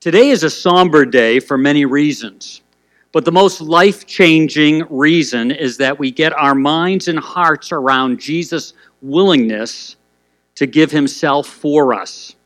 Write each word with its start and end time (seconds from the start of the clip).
Today 0.00 0.28
is 0.28 0.44
a 0.44 0.50
somber 0.50 1.04
day 1.04 1.40
for 1.40 1.58
many 1.58 1.84
reasons, 1.84 2.62
but 3.10 3.24
the 3.24 3.32
most 3.32 3.60
life 3.60 4.06
changing 4.06 4.84
reason 4.88 5.50
is 5.50 5.76
that 5.78 5.98
we 5.98 6.12
get 6.12 6.32
our 6.34 6.54
minds 6.54 7.08
and 7.08 7.18
hearts 7.18 7.72
around 7.72 8.20
Jesus' 8.20 8.74
willingness 9.02 9.96
to 10.54 10.66
give 10.66 10.92
himself 10.92 11.48
for 11.48 11.92
us. 11.92 12.36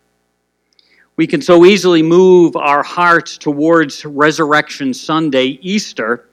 We 1.16 1.26
can 1.26 1.42
so 1.42 1.66
easily 1.66 2.02
move 2.02 2.56
our 2.56 2.82
hearts 2.82 3.36
towards 3.36 4.06
Resurrection 4.06 4.94
Sunday, 4.94 5.58
Easter, 5.60 6.30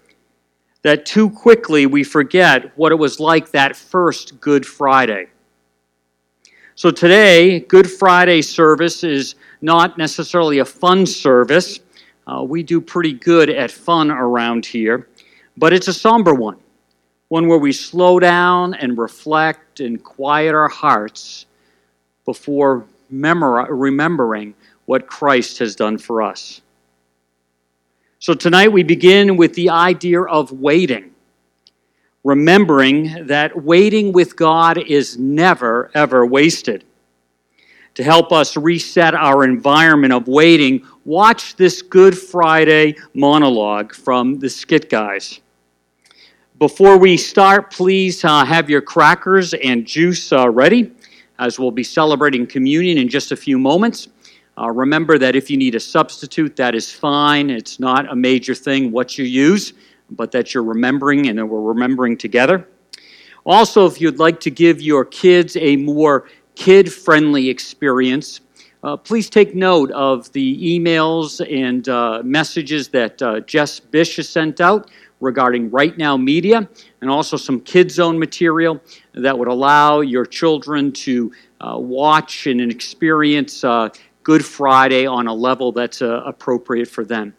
that 0.84 1.06
too 1.06 1.30
quickly 1.30 1.86
we 1.86 2.06
forget 2.06 2.72
what 2.78 2.94
it 2.94 2.96
was 2.96 3.20
like 3.20 3.52
that 3.52 3.76
first 3.76 4.40
Good 4.40 4.66
Friday. 4.66 5.28
So 6.80 6.90
today, 6.92 7.60
Good 7.60 7.92
Friday 7.92 8.42
service 8.42 9.04
is 9.04 9.36
not 9.62 9.98
necessarily 9.98 10.60
a 10.60 10.64
fun 10.66 11.06
service. 11.06 11.82
Uh, 12.26 12.42
we 12.44 12.64
do 12.64 12.80
pretty 12.80 13.12
good 13.12 13.50
at 13.50 13.70
fun 13.70 14.10
around 14.10 14.66
here, 14.66 15.10
but 15.58 15.74
it's 15.74 15.90
a 15.90 15.94
somber 15.94 16.34
one, 16.34 16.56
one 17.28 17.50
where 17.50 17.58
we 17.58 17.74
slow 17.74 18.18
down 18.18 18.76
and 18.76 18.98
reflect 18.98 19.82
and 19.82 20.02
quiet 20.02 20.56
our 20.56 20.70
hearts 20.70 21.48
before 22.24 22.86
remembering 23.10 24.54
what 24.86 25.06
Christ 25.06 25.58
has 25.58 25.76
done 25.76 25.98
for 25.98 26.22
us. 26.22 26.62
So 28.20 28.34
tonight 28.34 28.72
we 28.72 28.84
begin 28.84 29.36
with 29.36 29.54
the 29.54 29.70
idea 29.70 30.22
of 30.22 30.54
waiting, 30.54 31.09
remembering 32.24 33.28
that 33.28 33.64
waiting 33.64 34.12
with 34.12 34.36
God 34.36 34.78
is 34.78 35.18
never, 35.18 35.90
ever 35.94 36.26
wasted 36.26 36.84
to 38.00 38.04
help 38.04 38.32
us 38.32 38.56
reset 38.56 39.14
our 39.14 39.44
environment 39.44 40.14
of 40.14 40.28
waiting, 40.28 40.86
watch 41.04 41.58
this 41.58 41.82
Good 41.82 42.18
Friday 42.18 42.96
monologue 43.14 43.94
from 43.94 44.40
the 44.40 44.50
Skit 44.50 44.90
Guys. 44.90 45.42
Before 46.60 46.98
we 46.98 47.18
start, 47.18 47.72
please 47.72 48.24
uh, 48.24 48.46
have 48.46 48.70
your 48.70 48.82
crackers 48.82 49.54
and 49.54 49.86
juice 49.86 50.32
uh, 50.32 50.50
ready, 50.50 50.92
as 51.40 51.60
we'll 51.60 51.72
be 51.72 51.84
celebrating 51.84 52.46
communion 52.48 52.98
in 52.98 53.10
just 53.10 53.32
a 53.34 53.36
few 53.36 53.58
moments. 53.58 54.08
Uh, 54.58 54.70
remember 54.70 55.18
that 55.18 55.36
if 55.36 55.50
you 55.50 55.58
need 55.58 55.76
a 55.76 55.80
substitute, 55.80 56.56
that 56.56 56.76
is 56.76 56.92
fine. 56.92 57.50
It's 57.50 57.80
not 57.80 58.10
a 58.12 58.16
major 58.16 58.54
thing 58.54 58.92
what 58.92 59.18
you 59.18 59.26
use, 59.26 59.74
but 60.12 60.32
that 60.32 60.54
you're 60.54 60.64
remembering 60.64 61.28
and 61.28 61.38
that 61.38 61.46
we're 61.46 61.62
remembering 61.62 62.18
together. 62.18 62.68
Also, 63.46 63.86
if 63.86 64.02
you'd 64.02 64.20
like 64.20 64.40
to 64.42 64.52
give 64.52 64.82
your 64.82 65.06
kids 65.06 65.56
a 65.58 65.76
more 65.78 66.28
kid 66.56 66.92
friendly 66.92 67.50
experience. 67.50 68.42
Uh, 68.84 68.96
please 68.96 69.30
take 69.30 69.56
note 69.56 69.92
of 69.92 70.32
the 70.34 70.80
emails 70.80 71.46
and 71.54 71.88
uh, 71.90 72.22
messages 72.24 72.90
that 72.90 73.22
uh, 73.22 73.40
Jess 73.42 73.80
Bish 73.80 74.18
has 74.18 74.30
sent 74.30 74.62
out 74.62 74.90
regarding 75.20 75.70
Right 75.70 75.98
Now 75.98 76.16
Media 76.18 76.68
and 77.02 77.10
also 77.10 77.38
some 77.38 77.60
Kid 77.62 77.92
Zone 77.92 78.18
material 78.18 78.82
that 79.14 79.38
would 79.38 79.48
allow 79.48 80.02
your 80.02 80.26
children 80.26 80.92
to 80.94 81.32
uh, 81.62 81.78
watch 81.78 82.48
and 82.48 82.62
experience 82.72 83.64
uh, 83.64 83.90
Good 84.24 84.46
Friday 84.46 85.06
on 85.06 85.28
a 85.28 85.34
level 85.34 85.72
that's 85.72 86.02
uh, 86.02 86.22
appropriate 86.26 86.88
for 86.88 87.04
them. 87.04 87.34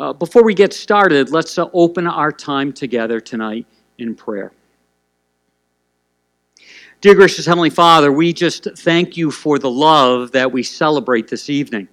Uh, 0.00 0.14
before 0.14 0.42
we 0.42 0.54
get 0.54 0.72
started, 0.72 1.30
let's 1.30 1.58
uh, 1.58 1.68
open 1.74 2.06
our 2.06 2.32
time 2.32 2.72
together 2.72 3.20
tonight 3.20 3.66
in 3.98 4.14
prayer. 4.14 4.50
Dear 7.02 7.14
gracious 7.14 7.44
Heavenly 7.44 7.68
Father, 7.68 8.10
we 8.10 8.32
just 8.32 8.66
thank 8.78 9.18
you 9.18 9.30
for 9.30 9.58
the 9.58 9.70
love 9.70 10.32
that 10.32 10.50
we 10.50 10.62
celebrate 10.62 11.28
this 11.28 11.50
evening. 11.50 11.86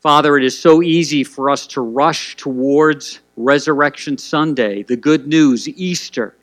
Father, 0.00 0.36
it 0.36 0.44
is 0.44 0.60
so 0.60 0.82
easy 0.82 1.24
for 1.24 1.48
us 1.48 1.66
to 1.68 1.80
rush 1.80 2.36
towards 2.36 3.20
Resurrection 3.38 4.18
Sunday, 4.18 4.82
the 4.82 4.98
good 4.98 5.26
news, 5.26 5.66
Easter, 5.70 6.36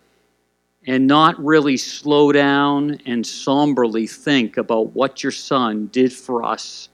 and 0.88 1.06
not 1.06 1.38
really 1.38 1.78
slow 1.78 2.32
down 2.32 3.00
and 3.06 3.24
somberly 3.24 4.08
think 4.08 4.58
about 4.58 4.96
what 4.96 5.22
your 5.22 5.32
Son 5.32 5.90
did 5.92 6.12
for 6.12 6.42
us 6.42 6.90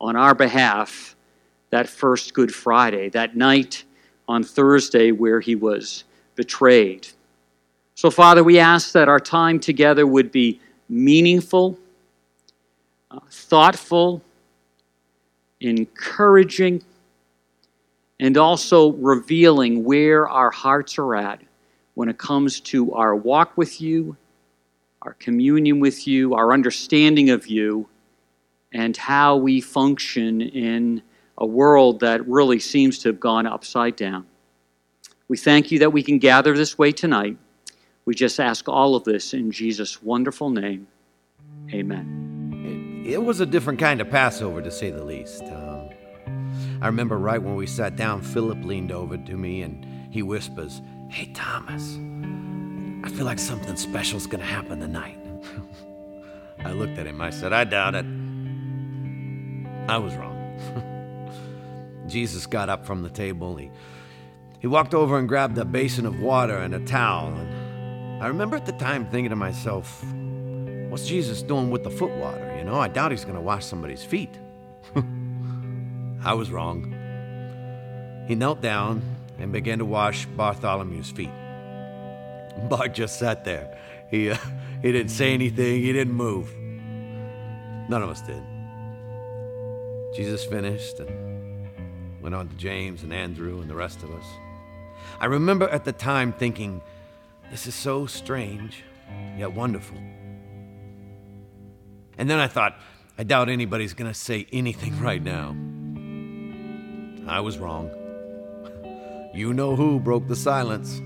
on 0.00 0.14
our 0.14 0.36
behalf 0.36 1.16
that 1.70 1.88
first 1.88 2.34
Good 2.34 2.54
Friday, 2.54 3.08
that 3.10 3.36
night 3.36 3.84
on 4.28 4.44
Thursday 4.44 5.12
where 5.12 5.40
he 5.40 5.54
was 5.54 6.04
betrayed. 6.34 7.08
So, 7.94 8.10
Father, 8.10 8.42
we 8.42 8.58
ask 8.58 8.92
that 8.92 9.08
our 9.08 9.20
time 9.20 9.60
together 9.60 10.06
would 10.06 10.32
be 10.32 10.60
meaningful, 10.88 11.78
uh, 13.10 13.20
thoughtful, 13.30 14.22
encouraging, 15.60 16.82
and 18.18 18.36
also 18.36 18.92
revealing 18.92 19.84
where 19.84 20.28
our 20.28 20.50
hearts 20.50 20.98
are 20.98 21.14
at 21.14 21.40
when 21.94 22.08
it 22.08 22.18
comes 22.18 22.60
to 22.60 22.92
our 22.94 23.14
walk 23.14 23.56
with 23.56 23.80
you, 23.80 24.16
our 25.02 25.14
communion 25.14 25.80
with 25.80 26.06
you, 26.06 26.34
our 26.34 26.52
understanding 26.52 27.30
of 27.30 27.46
you, 27.46 27.88
and 28.72 28.96
how 28.96 29.36
we 29.36 29.60
function 29.60 30.40
in 30.40 31.02
a 31.40 31.46
world 31.46 32.00
that 32.00 32.26
really 32.28 32.60
seems 32.60 32.98
to 32.98 33.08
have 33.08 33.18
gone 33.18 33.46
upside 33.46 33.96
down. 33.96 34.26
We 35.28 35.38
thank 35.38 35.70
you 35.70 35.78
that 35.78 35.92
we 35.92 36.02
can 36.02 36.18
gather 36.18 36.56
this 36.56 36.76
way 36.76 36.92
tonight. 36.92 37.38
We 38.04 38.14
just 38.14 38.38
ask 38.38 38.68
all 38.68 38.94
of 38.94 39.04
this 39.04 39.32
in 39.32 39.50
Jesus' 39.50 40.02
wonderful 40.02 40.50
name. 40.50 40.86
Amen. 41.72 43.04
It, 43.06 43.22
was 43.22 43.40
a 43.40 43.46
different 43.46 43.78
kind 43.78 44.00
of 44.00 44.10
Passover, 44.10 44.60
to 44.60 44.70
say 44.70 44.90
the 44.90 45.04
least. 45.04 45.42
Um, 45.44 45.88
I 46.82 46.86
remember 46.86 47.16
right 47.16 47.42
when 47.42 47.54
we 47.54 47.66
sat 47.66 47.96
down, 47.96 48.20
Philip 48.20 48.64
leaned 48.64 48.92
over 48.92 49.16
to 49.16 49.36
me 49.36 49.62
and 49.62 50.12
he 50.12 50.22
whispers, 50.22 50.82
Hey, 51.08 51.30
Thomas, 51.32 51.98
I 53.04 53.08
feel 53.08 53.24
like 53.24 53.38
something 53.38 53.76
special's 53.76 54.26
going 54.26 54.40
to 54.40 54.46
happen 54.46 54.80
tonight. 54.80 55.18
I 56.64 56.72
looked 56.72 56.98
at 56.98 57.06
him. 57.06 57.20
I 57.20 57.30
said, 57.30 57.52
I 57.52 57.64
doubt 57.64 57.94
it. 57.94 58.04
I 59.88 59.96
was 59.96 60.14
wrong. 60.16 60.36
Jesus 62.10 62.46
got 62.46 62.68
up 62.68 62.84
from 62.84 63.02
the 63.02 63.10
table. 63.10 63.56
He, 63.56 63.70
he 64.58 64.66
walked 64.66 64.94
over 64.94 65.18
and 65.18 65.28
grabbed 65.28 65.56
a 65.58 65.64
basin 65.64 66.06
of 66.06 66.20
water 66.20 66.58
and 66.58 66.74
a 66.74 66.80
towel. 66.80 67.32
And 67.32 68.22
I 68.22 68.26
remember 68.26 68.56
at 68.56 68.66
the 68.66 68.72
time 68.72 69.06
thinking 69.10 69.30
to 69.30 69.36
myself, 69.36 70.04
what's 70.90 71.06
Jesus 71.06 71.42
doing 71.42 71.70
with 71.70 71.84
the 71.84 71.90
foot 71.90 72.10
water? 72.12 72.54
You 72.58 72.64
know, 72.64 72.74
I 72.74 72.88
doubt 72.88 73.12
he's 73.12 73.24
going 73.24 73.36
to 73.36 73.40
wash 73.40 73.64
somebody's 73.64 74.02
feet. 74.02 74.38
I 76.24 76.34
was 76.34 76.50
wrong. 76.50 76.94
He 78.26 78.34
knelt 78.34 78.60
down 78.60 79.02
and 79.38 79.52
began 79.52 79.78
to 79.78 79.84
wash 79.84 80.26
Bartholomew's 80.28 81.10
feet. 81.10 81.30
Bart 82.68 82.94
just 82.94 83.18
sat 83.18 83.44
there. 83.44 83.78
He, 84.10 84.30
uh, 84.30 84.36
he 84.82 84.92
didn't 84.92 85.10
say 85.10 85.32
anything, 85.32 85.80
he 85.80 85.92
didn't 85.92 86.14
move. 86.14 86.54
None 87.88 88.02
of 88.02 88.10
us 88.10 88.20
did. 88.22 88.42
Jesus 90.14 90.44
finished 90.44 91.00
and 91.00 91.29
went 92.20 92.34
on 92.34 92.48
to 92.48 92.54
James 92.56 93.02
and 93.02 93.12
Andrew 93.12 93.60
and 93.60 93.70
the 93.70 93.74
rest 93.74 94.02
of 94.02 94.10
us. 94.10 94.24
I 95.20 95.26
remember 95.26 95.68
at 95.68 95.84
the 95.84 95.92
time 95.92 96.32
thinking, 96.32 96.80
this 97.50 97.66
is 97.66 97.74
so 97.74 98.06
strange, 98.06 98.82
yet 99.36 99.52
wonderful. 99.52 99.96
And 102.18 102.28
then 102.28 102.38
I 102.38 102.48
thought, 102.48 102.76
I 103.18 103.22
doubt 103.22 103.48
anybody's 103.48 103.94
going 103.94 104.10
to 104.10 104.18
say 104.18 104.46
anything 104.52 105.00
right 105.02 105.22
now. 105.22 105.56
I 107.28 107.40
was 107.40 107.58
wrong. 107.58 107.90
You 109.32 109.54
know 109.54 109.76
who 109.76 110.00
broke 110.00 110.26
the 110.26 110.34
silence 110.34 111.00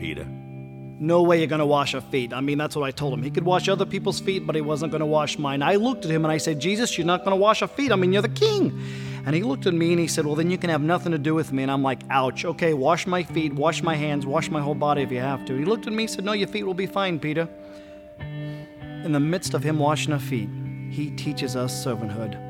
Peter. 0.00 0.24
No 0.24 1.22
way 1.22 1.38
you're 1.38 1.48
to 1.58 1.66
wash 1.66 1.92
a 1.92 2.00
feet. 2.00 2.32
I 2.32 2.40
mean, 2.40 2.56
that's 2.56 2.76
what 2.76 2.84
I 2.84 2.90
told 2.92 3.12
him. 3.12 3.22
He 3.22 3.30
could 3.30 3.44
wash 3.44 3.68
other 3.68 3.84
people's 3.84 4.20
feet, 4.20 4.46
but 4.46 4.54
he 4.54 4.62
wasn't 4.62 4.92
to 5.00 5.06
wash 5.06 5.38
mine. 5.38 5.60
I 5.62 5.74
looked 5.74 6.04
at 6.04 6.10
him 6.10 6.24
and 6.24 6.32
I 6.32 6.38
said, 6.38 6.60
Jesus, 6.60 6.96
you're 6.96 7.06
not 7.06 7.24
to 7.24 7.36
wash 7.36 7.62
a 7.62 7.68
feet. 7.68 7.92
I 7.92 7.96
mean, 7.96 8.12
you're 8.12 8.22
the 8.22 8.28
king. 8.28 8.80
And 9.26 9.34
he 9.34 9.42
looked 9.42 9.66
at 9.66 9.72
me 9.72 9.92
and 9.92 10.00
he 10.00 10.06
said, 10.06 10.26
Well, 10.26 10.34
then 10.34 10.50
you 10.50 10.58
can 10.58 10.70
have 10.70 10.82
nothing 10.82 11.12
to 11.12 11.18
do 11.18 11.34
with 11.34 11.52
me. 11.52 11.62
And 11.62 11.72
I'm 11.72 11.82
like, 11.82 12.00
Ouch. 12.10 12.44
Okay, 12.44 12.74
wash 12.74 13.06
my 13.06 13.22
feet, 13.22 13.54
wash 13.54 13.82
my 13.82 13.94
hands, 13.94 14.26
wash 14.26 14.50
my 14.50 14.60
whole 14.60 14.74
body 14.74 15.02
if 15.02 15.10
you 15.10 15.20
have 15.20 15.44
to. 15.46 15.56
He 15.56 15.64
looked 15.64 15.86
at 15.86 15.92
me 15.92 16.02
and 16.04 16.10
said, 16.10 16.24
No, 16.24 16.32
your 16.32 16.48
feet 16.48 16.64
will 16.64 16.74
be 16.74 16.86
fine, 16.86 17.18
Peter. 17.18 17.48
In 18.18 19.12
the 19.12 19.20
midst 19.20 19.54
of 19.54 19.62
him 19.62 19.78
washing 19.78 20.12
our 20.12 20.18
feet, 20.18 20.48
he 20.90 21.10
teaches 21.10 21.56
us 21.56 21.84
servanthood. 21.84 22.40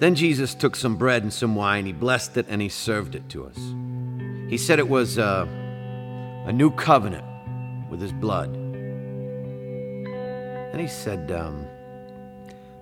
Then 0.00 0.14
Jesus 0.14 0.54
took 0.54 0.76
some 0.76 0.96
bread 0.96 1.22
and 1.22 1.32
some 1.32 1.54
wine, 1.54 1.86
he 1.86 1.92
blessed 1.92 2.36
it, 2.36 2.46
and 2.48 2.62
he 2.62 2.68
served 2.68 3.14
it 3.14 3.28
to 3.30 3.46
us. 3.46 3.56
He 4.48 4.56
said 4.56 4.78
it 4.78 4.88
was 4.88 5.18
uh, 5.18 5.46
a 6.46 6.52
new 6.52 6.70
covenant 6.70 7.26
with 7.90 8.00
his 8.00 8.12
blood. 8.12 8.54
And 10.72 10.80
he 10.80 10.88
said, 10.88 11.30
um, 11.30 11.66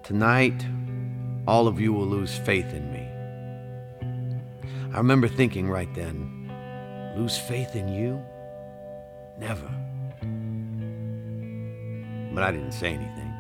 Tonight, 0.05 0.64
all 1.49 1.67
of 1.67 1.81
you 1.81 1.95
will 1.95 2.06
lose 2.06 2.37
faith 2.37 2.75
in 2.75 2.93
me. 2.93 3.09
I 4.93 4.99
remember 4.99 5.29
thinking 5.29 5.67
right 5.67 5.89
then, 5.95 6.53
lose 7.17 7.39
faith 7.39 7.75
in 7.75 7.89
you? 7.89 8.23
Never. 9.39 9.67
But 12.35 12.43
I 12.45 12.53
didn't 12.53 12.73
say 12.73 12.89
anything. 12.93 13.33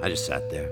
I 0.00 0.08
just 0.08 0.24
sat 0.24 0.48
there, 0.48 0.70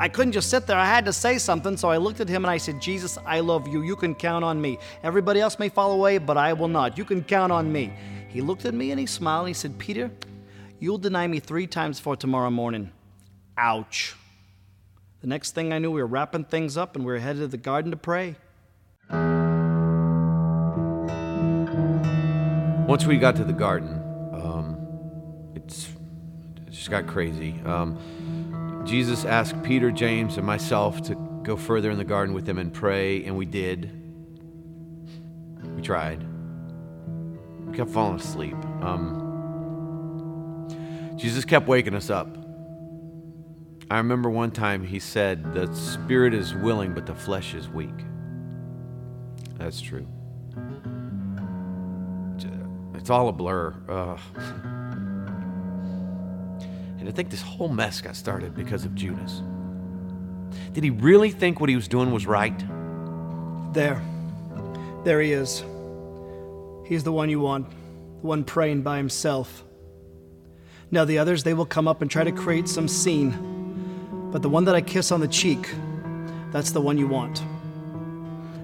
I 0.00 0.08
couldn't 0.08 0.32
just 0.32 0.48
sit 0.48 0.66
there. 0.66 0.78
I 0.78 0.86
had 0.86 1.04
to 1.04 1.12
say 1.12 1.36
something. 1.36 1.76
So 1.76 1.90
I 1.90 1.98
looked 1.98 2.20
at 2.20 2.28
him 2.28 2.42
and 2.44 2.50
I 2.50 2.56
said, 2.56 2.80
Jesus, 2.80 3.18
I 3.26 3.40
love 3.40 3.68
you. 3.68 3.82
You 3.82 3.96
can 3.96 4.14
count 4.14 4.46
on 4.46 4.60
me. 4.60 4.78
Everybody 5.02 5.40
else 5.40 5.58
may 5.58 5.68
fall 5.68 5.92
away, 5.92 6.16
but 6.16 6.38
I 6.38 6.54
will 6.54 6.68
not. 6.68 6.96
You 6.96 7.04
can 7.04 7.22
count 7.22 7.52
on 7.52 7.70
me. 7.70 7.92
He 8.28 8.40
looked 8.40 8.64
at 8.64 8.72
me 8.72 8.90
and 8.92 8.98
he 8.98 9.06
smiled 9.06 9.46
and 9.46 9.48
he 9.48 9.54
said, 9.54 9.78
Peter, 9.78 10.10
you'll 10.80 10.98
deny 10.98 11.26
me 11.26 11.38
three 11.38 11.66
times 11.66 12.00
for 12.00 12.16
tomorrow 12.16 12.50
morning. 12.50 12.90
Ouch. 13.58 14.16
The 15.24 15.28
next 15.28 15.52
thing 15.52 15.72
I 15.72 15.78
knew, 15.78 15.90
we 15.90 16.02
were 16.02 16.06
wrapping 16.06 16.44
things 16.44 16.76
up 16.76 16.96
and 16.96 17.04
we 17.06 17.10
were 17.10 17.18
headed 17.18 17.40
to 17.40 17.48
the 17.48 17.56
garden 17.56 17.90
to 17.92 17.96
pray. 17.96 18.36
Once 22.86 23.06
we 23.06 23.16
got 23.16 23.34
to 23.36 23.44
the 23.44 23.54
garden, 23.54 24.02
um, 24.34 24.76
it's, 25.54 25.88
it 26.66 26.72
just 26.72 26.90
got 26.90 27.06
crazy. 27.06 27.58
Um, 27.64 28.82
Jesus 28.84 29.24
asked 29.24 29.62
Peter, 29.62 29.90
James, 29.90 30.36
and 30.36 30.46
myself 30.46 31.00
to 31.04 31.14
go 31.42 31.56
further 31.56 31.90
in 31.90 31.96
the 31.96 32.04
garden 32.04 32.34
with 32.34 32.46
him 32.46 32.58
and 32.58 32.70
pray, 32.70 33.24
and 33.24 33.34
we 33.34 33.46
did. 33.46 33.90
We 35.74 35.80
tried. 35.80 36.22
We 37.64 37.74
kept 37.74 37.88
falling 37.88 38.20
asleep. 38.20 38.56
Um, 38.82 39.22
Jesus 41.16 41.46
kept 41.46 41.66
waking 41.66 41.94
us 41.94 42.10
up. 42.10 42.43
I 43.94 43.98
remember 43.98 44.28
one 44.28 44.50
time 44.50 44.82
he 44.82 44.98
said, 44.98 45.54
The 45.54 45.72
spirit 45.72 46.34
is 46.34 46.52
willing, 46.52 46.94
but 46.94 47.06
the 47.06 47.14
flesh 47.14 47.54
is 47.54 47.68
weak. 47.68 47.94
That's 49.56 49.80
true. 49.80 50.04
It's 52.94 53.08
all 53.08 53.28
a 53.28 53.32
blur. 53.32 53.72
Uh, 53.88 54.16
and 56.98 57.08
I 57.08 57.12
think 57.12 57.30
this 57.30 57.42
whole 57.42 57.68
mess 57.68 58.00
got 58.00 58.16
started 58.16 58.52
because 58.56 58.84
of 58.84 58.96
Judas. 58.96 59.44
Did 60.72 60.82
he 60.82 60.90
really 60.90 61.30
think 61.30 61.60
what 61.60 61.68
he 61.68 61.76
was 61.76 61.86
doing 61.86 62.10
was 62.10 62.26
right? 62.26 62.58
There. 63.74 64.02
There 65.04 65.20
he 65.20 65.30
is. 65.30 65.62
He's 66.84 67.04
the 67.04 67.12
one 67.12 67.30
you 67.30 67.38
want, 67.38 67.70
the 67.70 68.26
one 68.26 68.42
praying 68.42 68.82
by 68.82 68.96
himself. 68.96 69.62
Now, 70.90 71.04
the 71.04 71.18
others, 71.18 71.44
they 71.44 71.54
will 71.54 71.64
come 71.64 71.86
up 71.86 72.02
and 72.02 72.10
try 72.10 72.24
to 72.24 72.32
create 72.32 72.68
some 72.68 72.88
scene. 72.88 73.53
But 74.34 74.42
the 74.42 74.48
one 74.48 74.64
that 74.64 74.74
I 74.74 74.80
kiss 74.80 75.12
on 75.12 75.20
the 75.20 75.28
cheek, 75.28 75.72
that's 76.50 76.72
the 76.72 76.80
one 76.80 76.98
you 76.98 77.06
want. 77.06 77.40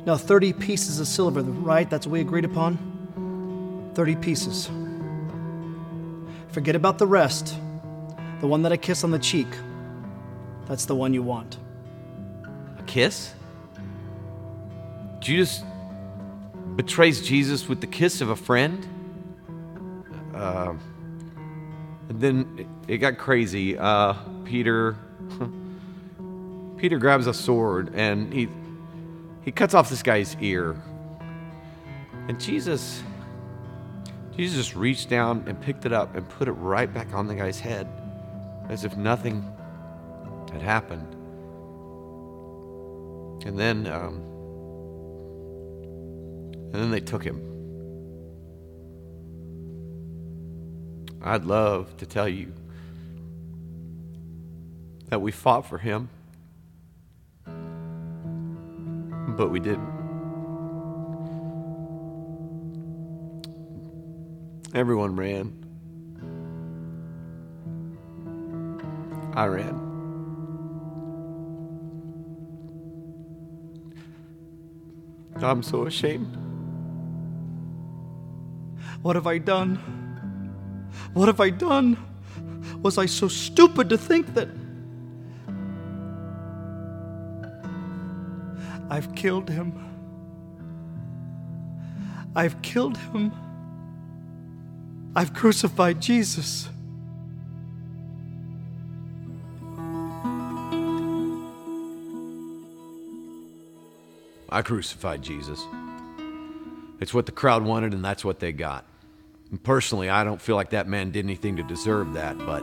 Now, 0.04 0.16
30 0.16 0.52
pieces 0.54 0.98
of 0.98 1.06
silver, 1.06 1.42
right? 1.42 1.88
That's 1.88 2.08
what 2.08 2.14
we 2.14 2.20
agreed 2.20 2.44
upon? 2.44 3.92
30 3.94 4.16
pieces. 4.16 4.68
Forget 6.48 6.74
about 6.74 6.98
the 6.98 7.06
rest. 7.06 7.54
The 8.40 8.48
one 8.48 8.62
that 8.62 8.72
I 8.72 8.76
kiss 8.78 9.04
on 9.04 9.12
the 9.12 9.18
cheek, 9.20 9.46
that's 10.66 10.86
the 10.86 10.96
one 10.96 11.14
you 11.14 11.22
want. 11.22 11.58
A 12.76 12.82
kiss? 12.82 13.32
Judas 15.20 15.62
betrays 16.74 17.22
Jesus 17.22 17.68
with 17.68 17.80
the 17.80 17.86
kiss 17.86 18.20
of 18.20 18.30
a 18.30 18.36
friend? 18.36 18.88
Uh, 20.34 20.74
then 22.08 22.66
it, 22.88 22.98
got 22.98 23.18
crazy. 23.18 23.78
Uh, 23.78 24.14
Peter. 24.44 24.96
Peter 26.80 26.98
grabs 26.98 27.26
a 27.26 27.34
sword 27.34 27.92
and 27.94 28.32
he 28.32 28.48
he 29.42 29.52
cuts 29.52 29.74
off 29.74 29.90
this 29.90 30.02
guy's 30.02 30.34
ear. 30.40 30.82
And 32.26 32.40
Jesus 32.40 33.02
Jesus 34.34 34.74
reached 34.74 35.10
down 35.10 35.44
and 35.46 35.60
picked 35.60 35.84
it 35.84 35.92
up 35.92 36.16
and 36.16 36.26
put 36.26 36.48
it 36.48 36.52
right 36.52 36.90
back 36.92 37.12
on 37.12 37.26
the 37.26 37.34
guy's 37.34 37.60
head 37.60 37.86
as 38.70 38.84
if 38.84 38.96
nothing 38.96 39.44
had 40.52 40.62
happened. 40.62 41.14
And 43.44 43.58
then, 43.58 43.86
um, 43.86 44.16
and 46.72 46.74
then 46.74 46.90
they 46.90 47.00
took 47.00 47.22
him. 47.22 47.42
I'd 51.22 51.44
love 51.44 51.94
to 51.98 52.06
tell 52.06 52.28
you 52.28 52.54
that 55.10 55.20
we 55.20 55.30
fought 55.30 55.66
for 55.66 55.76
him, 55.76 56.08
but 59.40 59.48
we 59.48 59.58
didn't. 59.58 59.88
Everyone 64.74 65.16
ran. 65.16 65.50
I 69.34 69.46
ran. 69.46 69.76
I'm 75.36 75.62
so 75.62 75.86
ashamed. 75.86 76.36
What 79.00 79.16
have 79.16 79.26
I 79.26 79.38
done? 79.38 79.76
What 81.14 81.28
have 81.28 81.40
I 81.40 81.48
done? 81.48 81.96
Was 82.82 82.98
I 82.98 83.06
so 83.06 83.26
stupid 83.26 83.88
to 83.88 83.96
think 83.96 84.34
that 84.34 84.48
I've 89.00 89.14
killed 89.14 89.48
him? 89.48 89.72
I've 92.36 92.60
killed 92.60 92.98
him. 92.98 93.32
I've 95.16 95.32
crucified 95.32 96.02
Jesus. 96.02 96.68
I 104.50 104.60
crucified 104.60 105.22
Jesus. 105.22 105.64
It's 107.00 107.14
what 107.14 107.24
the 107.24 107.32
crowd 107.32 107.64
wanted, 107.64 107.94
and 107.94 108.04
that's 108.04 108.22
what 108.22 108.38
they 108.38 108.52
got. 108.52 108.84
And 109.50 109.62
personally, 109.62 110.10
I 110.10 110.24
don't 110.24 110.42
feel 110.42 110.56
like 110.56 110.70
that 110.70 110.88
man 110.88 111.10
did 111.10 111.24
anything 111.24 111.56
to 111.56 111.62
deserve 111.62 112.12
that, 112.12 112.36
but 112.36 112.62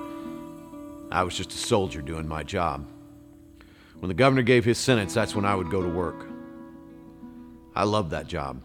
I 1.10 1.24
was 1.24 1.36
just 1.36 1.50
a 1.50 1.58
soldier 1.58 2.04
doing 2.04 2.28
my 2.28 2.44
job. 2.44 2.86
When 4.00 4.10
the 4.10 4.14
governor 4.14 4.44
gave 4.44 4.64
his 4.64 4.78
sentence, 4.78 5.16
that's 5.16 5.34
when 5.34 5.46
I 5.46 5.56
would 5.56 5.72
go 5.72 5.82
to 5.82 5.90
work. 5.90 6.27
I 7.78 7.84
loved 7.84 8.10
that 8.10 8.26
job. 8.26 8.64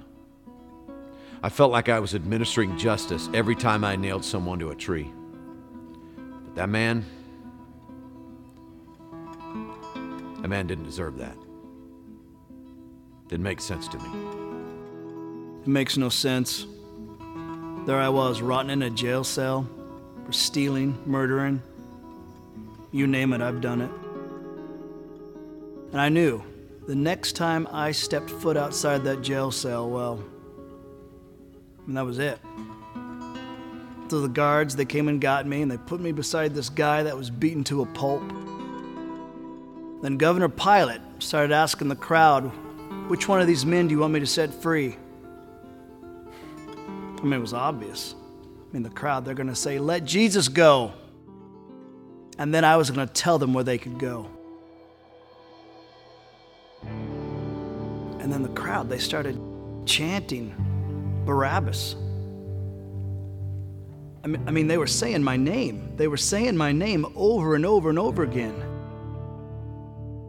I 1.42 1.50
felt 1.50 1.70
like 1.70 1.90
I 1.90 2.00
was 2.00 2.14
administering 2.14 2.78
justice 2.78 3.28
every 3.34 3.54
time 3.54 3.84
I 3.84 3.94
nailed 3.94 4.24
someone 4.24 4.58
to 4.60 4.70
a 4.70 4.74
tree. 4.74 5.12
But 6.44 6.54
that 6.54 6.70
man, 6.70 7.04
that 10.40 10.48
man 10.48 10.66
didn't 10.66 10.84
deserve 10.84 11.18
that. 11.18 11.36
Didn't 13.28 13.42
make 13.42 13.60
sense 13.60 13.86
to 13.88 13.98
me. 13.98 14.08
It 15.60 15.68
makes 15.68 15.98
no 15.98 16.08
sense. 16.08 16.64
There 17.84 17.98
I 17.98 18.08
was, 18.08 18.40
rotting 18.40 18.70
in 18.70 18.80
a 18.80 18.88
jail 18.88 19.24
cell 19.24 19.68
for 20.24 20.32
stealing, 20.32 20.98
murdering. 21.04 21.60
You 22.92 23.06
name 23.06 23.34
it, 23.34 23.42
I've 23.42 23.60
done 23.60 23.82
it. 23.82 23.90
And 25.92 26.00
I 26.00 26.08
knew 26.08 26.42
the 26.86 26.94
next 26.94 27.32
time 27.34 27.68
I 27.70 27.92
stepped 27.92 28.30
foot 28.30 28.56
outside 28.56 29.04
that 29.04 29.22
jail 29.22 29.50
cell, 29.50 29.88
well, 29.88 30.22
and 31.86 31.96
that 31.96 32.04
was 32.04 32.18
it. 32.18 32.38
So 34.08 34.20
the 34.20 34.28
guards, 34.28 34.76
they 34.76 34.84
came 34.84 35.08
and 35.08 35.20
got 35.20 35.46
me, 35.46 35.62
and 35.62 35.70
they 35.70 35.78
put 35.78 36.00
me 36.00 36.12
beside 36.12 36.54
this 36.54 36.68
guy 36.68 37.02
that 37.04 37.16
was 37.16 37.30
beaten 37.30 37.64
to 37.64 37.82
a 37.82 37.86
pulp. 37.86 38.22
Then 40.02 40.16
Governor 40.18 40.48
Pilate 40.48 41.00
started 41.18 41.52
asking 41.52 41.88
the 41.88 41.96
crowd, 41.96 42.50
Which 43.08 43.28
one 43.28 43.40
of 43.40 43.46
these 43.46 43.64
men 43.64 43.88
do 43.88 43.94
you 43.94 44.00
want 44.00 44.12
me 44.12 44.20
to 44.20 44.26
set 44.26 44.52
free? 44.52 44.96
I 46.84 47.22
mean, 47.22 47.32
it 47.32 47.38
was 47.38 47.54
obvious. 47.54 48.14
I 48.68 48.72
mean, 48.74 48.82
the 48.82 48.90
crowd, 48.90 49.24
they're 49.24 49.34
going 49.34 49.48
to 49.48 49.54
say, 49.54 49.78
Let 49.78 50.04
Jesus 50.04 50.48
go. 50.48 50.92
And 52.38 52.52
then 52.52 52.64
I 52.64 52.76
was 52.76 52.90
going 52.90 53.06
to 53.06 53.12
tell 53.12 53.38
them 53.38 53.54
where 53.54 53.64
they 53.64 53.78
could 53.78 53.98
go. 53.98 54.28
And 58.22 58.32
then 58.32 58.42
the 58.42 58.48
crowd, 58.50 58.88
they 58.88 58.98
started 58.98 59.36
chanting 59.84 60.54
Barabbas. 61.26 61.96
I 64.22 64.28
mean, 64.28 64.44
I 64.46 64.52
mean, 64.52 64.68
they 64.68 64.78
were 64.78 64.86
saying 64.86 65.24
my 65.24 65.36
name. 65.36 65.96
They 65.96 66.06
were 66.06 66.16
saying 66.16 66.56
my 66.56 66.70
name 66.70 67.04
over 67.16 67.56
and 67.56 67.66
over 67.66 67.90
and 67.90 67.98
over 67.98 68.22
again. 68.22 68.54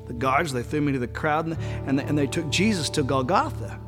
The 0.07 0.13
guards, 0.13 0.51
they 0.51 0.63
threw 0.63 0.81
me 0.81 0.93
to 0.93 0.99
the 0.99 1.07
crowd 1.07 1.45
and, 1.45 1.57
and, 1.87 1.99
they, 1.99 2.03
and 2.03 2.17
they 2.17 2.25
took 2.25 2.49
Jesus 2.49 2.89
to 2.89 3.03
Golgotha. 3.03 3.79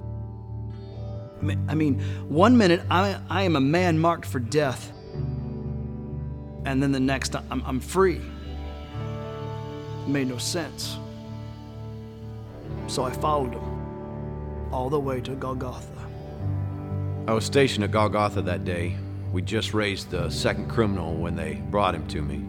I 1.42 1.44
mean, 1.44 1.66
I 1.68 1.74
mean 1.74 2.00
one 2.30 2.56
minute 2.56 2.82
I, 2.92 3.20
I 3.28 3.42
am 3.42 3.56
a 3.56 3.62
man 3.62 3.98
marked 3.98 4.28
for 4.28 4.40
death, 4.40 4.92
and 6.64 6.82
then 6.82 6.92
the 6.92 7.00
next 7.00 7.36
I'm, 7.36 7.64
I'm 7.66 7.80
free. 7.80 8.22
It 10.04 10.08
made 10.08 10.28
no 10.28 10.38
sense. 10.38 10.96
So 12.86 13.04
I 13.04 13.12
followed 13.12 13.54
him 13.54 13.75
all 14.72 14.90
the 14.90 15.00
way 15.00 15.22
to 15.22 15.32
Golgotha. 15.36 15.88
I 17.28 17.34
was 17.34 17.46
stationed 17.46 17.84
at 17.84 17.92
Golgotha 17.92 18.42
that 18.44 18.66
day. 18.66 18.96
We 19.32 19.42
just 19.42 19.74
raised 19.74 20.12
the 20.12 20.30
second 20.30 20.70
criminal 20.70 21.16
when 21.16 21.36
they 21.36 21.56
brought 21.56 21.96
him 21.96 22.08
to 22.08 22.22
me. 22.22 22.44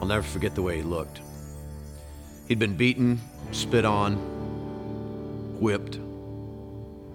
I'll 0.00 0.08
never 0.08 0.22
forget 0.22 0.54
the 0.54 0.62
way 0.62 0.76
he 0.76 0.82
looked. 0.82 1.20
He'd 2.46 2.58
been 2.58 2.76
beaten, 2.76 3.20
spit 3.52 3.84
on, 3.84 4.16
whipped. 5.60 5.98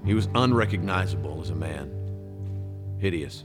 He 0.06 0.14
was 0.14 0.28
unrecognizable 0.36 1.42
as 1.42 1.50
a 1.50 1.56
man. 1.56 1.92
Hideous. 3.00 3.44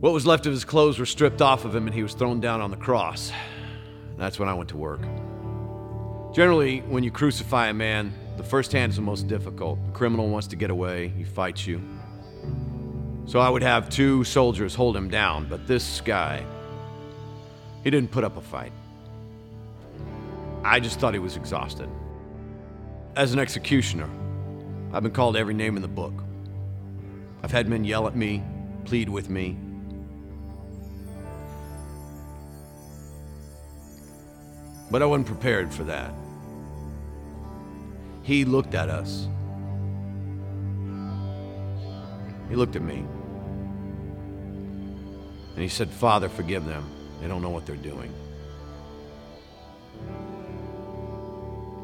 What 0.00 0.12
was 0.12 0.26
left 0.26 0.46
of 0.46 0.52
his 0.52 0.64
clothes 0.64 0.98
were 0.98 1.06
stripped 1.06 1.42
off 1.42 1.64
of 1.64 1.74
him, 1.74 1.86
and 1.86 1.94
he 1.94 2.02
was 2.02 2.14
thrown 2.14 2.40
down 2.40 2.60
on 2.60 2.70
the 2.70 2.76
cross. 2.76 3.32
That's 4.16 4.38
when 4.38 4.48
I 4.48 4.54
went 4.54 4.70
to 4.70 4.76
work. 4.76 5.02
Generally, 6.32 6.80
when 6.82 7.02
you 7.02 7.10
crucify 7.10 7.68
a 7.68 7.74
man, 7.74 8.12
the 8.36 8.44
first 8.44 8.70
hand 8.70 8.90
is 8.90 8.96
the 8.96 9.02
most 9.02 9.26
difficult. 9.26 9.84
The 9.86 9.92
criminal 9.92 10.28
wants 10.28 10.46
to 10.48 10.56
get 10.56 10.70
away, 10.70 11.08
he 11.08 11.24
fights 11.24 11.66
you. 11.66 11.82
So 13.26 13.40
I 13.40 13.50
would 13.50 13.62
have 13.62 13.88
two 13.88 14.22
soldiers 14.22 14.74
hold 14.74 14.96
him 14.96 15.10
down, 15.10 15.46
but 15.48 15.66
this 15.66 16.00
guy, 16.00 16.44
he 17.82 17.90
didn't 17.90 18.12
put 18.12 18.22
up 18.22 18.36
a 18.36 18.40
fight. 18.40 18.72
I 20.62 20.78
just 20.78 21.00
thought 21.00 21.14
he 21.14 21.20
was 21.20 21.36
exhausted. 21.36 21.88
As 23.16 23.32
an 23.32 23.40
executioner, 23.40 24.08
I've 24.92 25.02
been 25.02 25.12
called 25.12 25.36
every 25.36 25.54
name 25.54 25.74
in 25.74 25.82
the 25.82 25.88
book. 25.88 26.14
I've 27.42 27.50
had 27.50 27.68
men 27.68 27.84
yell 27.84 28.06
at 28.06 28.14
me, 28.14 28.44
plead 28.84 29.08
with 29.08 29.30
me, 29.30 29.56
But 34.90 35.02
I 35.02 35.06
wasn't 35.06 35.28
prepared 35.28 35.72
for 35.72 35.84
that. 35.84 36.12
He 38.22 38.44
looked 38.44 38.74
at 38.74 38.88
us. 38.88 39.28
He 42.48 42.56
looked 42.56 42.74
at 42.76 42.82
me. 42.82 43.04
And 45.54 45.62
he 45.62 45.68
said, 45.68 45.90
Father, 45.90 46.28
forgive 46.28 46.64
them. 46.64 46.84
They 47.20 47.28
don't 47.28 47.42
know 47.42 47.50
what 47.50 47.66
they're 47.66 47.76
doing. 47.76 48.12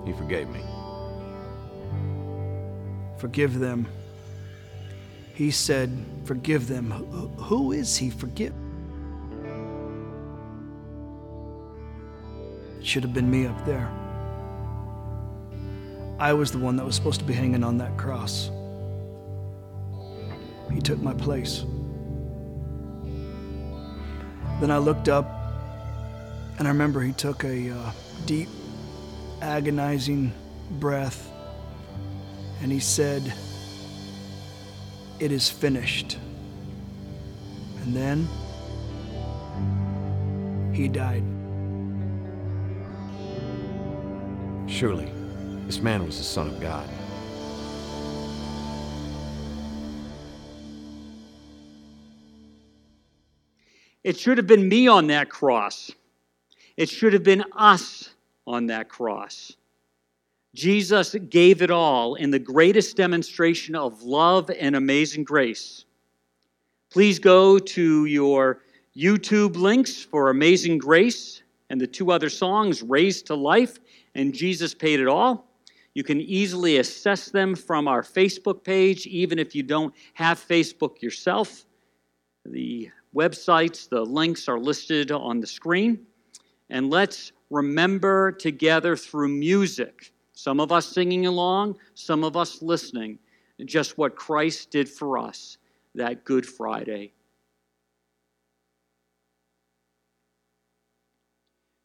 He 0.04 0.12
forgave 0.12 0.48
me. 0.48 0.62
Forgive 3.18 3.58
them. 3.58 3.86
He 5.34 5.50
said, 5.50 6.04
Forgive 6.24 6.66
them. 6.66 6.90
Who 6.90 7.72
is 7.72 7.96
he? 7.96 8.10
Forgive. 8.10 8.54
Should 12.86 13.02
have 13.02 13.12
been 13.12 13.30
me 13.30 13.46
up 13.46 13.66
there. 13.66 13.90
I 16.18 16.32
was 16.32 16.52
the 16.52 16.58
one 16.58 16.76
that 16.76 16.86
was 16.86 16.94
supposed 16.94 17.20
to 17.20 17.26
be 17.26 17.34
hanging 17.34 17.64
on 17.64 17.78
that 17.78 17.96
cross. 17.98 18.50
He 20.72 20.80
took 20.80 21.00
my 21.00 21.12
place. 21.14 21.64
Then 24.60 24.70
I 24.70 24.78
looked 24.78 25.08
up, 25.08 25.26
and 26.58 26.66
I 26.66 26.70
remember 26.70 27.02
he 27.02 27.12
took 27.12 27.44
a 27.44 27.70
uh, 27.70 27.92
deep, 28.24 28.48
agonizing 29.42 30.32
breath, 30.70 31.30
and 32.62 32.72
he 32.72 32.80
said, 32.80 33.34
It 35.18 35.32
is 35.32 35.50
finished. 35.50 36.18
And 37.82 37.94
then 37.94 38.28
he 40.72 40.88
died. 40.88 41.35
Surely, 44.76 45.10
this 45.64 45.80
man 45.80 46.04
was 46.04 46.18
the 46.18 46.22
Son 46.22 46.48
of 46.48 46.60
God. 46.60 46.86
It 54.04 54.18
should 54.18 54.36
have 54.36 54.46
been 54.46 54.68
me 54.68 54.86
on 54.86 55.06
that 55.06 55.30
cross. 55.30 55.90
It 56.76 56.90
should 56.90 57.14
have 57.14 57.22
been 57.22 57.42
us 57.54 58.10
on 58.46 58.66
that 58.66 58.90
cross. 58.90 59.56
Jesus 60.54 61.16
gave 61.30 61.62
it 61.62 61.70
all 61.70 62.16
in 62.16 62.30
the 62.30 62.38
greatest 62.38 62.98
demonstration 62.98 63.74
of 63.74 64.02
love 64.02 64.50
and 64.50 64.76
amazing 64.76 65.24
grace. 65.24 65.86
Please 66.90 67.18
go 67.18 67.58
to 67.58 68.04
your 68.04 68.60
YouTube 68.94 69.56
links 69.56 70.02
for 70.02 70.28
Amazing 70.28 70.76
Grace 70.76 71.40
and 71.70 71.80
the 71.80 71.86
two 71.86 72.12
other 72.12 72.28
songs, 72.28 72.82
Raised 72.82 73.26
to 73.28 73.34
Life 73.34 73.78
and 74.16 74.32
Jesus 74.32 74.74
Paid 74.74 74.98
It 74.98 75.06
All. 75.06 75.46
You 75.92 76.02
can 76.02 76.20
easily 76.20 76.78
assess 76.78 77.30
them 77.30 77.54
from 77.54 77.86
our 77.86 78.02
Facebook 78.02 78.64
page, 78.64 79.06
even 79.06 79.38
if 79.38 79.54
you 79.54 79.62
don't 79.62 79.94
have 80.14 80.38
Facebook 80.38 81.00
yourself. 81.02 81.66
The 82.46 82.90
websites, 83.14 83.88
the 83.88 84.02
links 84.02 84.48
are 84.48 84.58
listed 84.58 85.12
on 85.12 85.40
the 85.40 85.46
screen. 85.46 86.06
And 86.70 86.90
let's 86.90 87.32
remember 87.50 88.32
together 88.32 88.96
through 88.96 89.28
music, 89.28 90.12
some 90.32 90.60
of 90.60 90.72
us 90.72 90.86
singing 90.86 91.26
along, 91.26 91.78
some 91.94 92.24
of 92.24 92.36
us 92.36 92.62
listening, 92.62 93.18
just 93.64 93.98
what 93.98 94.16
Christ 94.16 94.70
did 94.70 94.88
for 94.88 95.18
us 95.18 95.58
that 95.94 96.24
Good 96.24 96.46
Friday. 96.46 97.12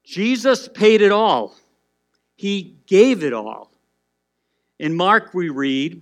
Jesus 0.06 0.68
paid 0.68 1.02
it 1.02 1.12
all. 1.12 1.56
He 2.42 2.76
gave 2.88 3.24
it 3.24 3.34
all. 3.34 3.72
In 4.80 4.96
Mark, 4.96 5.36
we 5.36 5.50
read, 5.50 6.02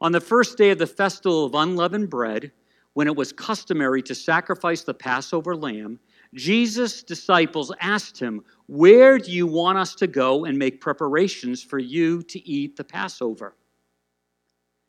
On 0.00 0.12
the 0.12 0.20
first 0.20 0.56
day 0.56 0.70
of 0.70 0.78
the 0.78 0.86
festival 0.86 1.44
of 1.44 1.56
unleavened 1.56 2.08
bread, 2.08 2.52
when 2.92 3.08
it 3.08 3.16
was 3.16 3.32
customary 3.32 4.00
to 4.02 4.14
sacrifice 4.14 4.84
the 4.84 4.94
Passover 4.94 5.56
lamb, 5.56 5.98
Jesus' 6.32 7.02
disciples 7.02 7.72
asked 7.80 8.20
him, 8.20 8.44
Where 8.68 9.18
do 9.18 9.32
you 9.32 9.48
want 9.48 9.78
us 9.78 9.96
to 9.96 10.06
go 10.06 10.44
and 10.44 10.56
make 10.56 10.80
preparations 10.80 11.60
for 11.60 11.80
you 11.80 12.22
to 12.22 12.48
eat 12.48 12.76
the 12.76 12.84
Passover? 12.84 13.56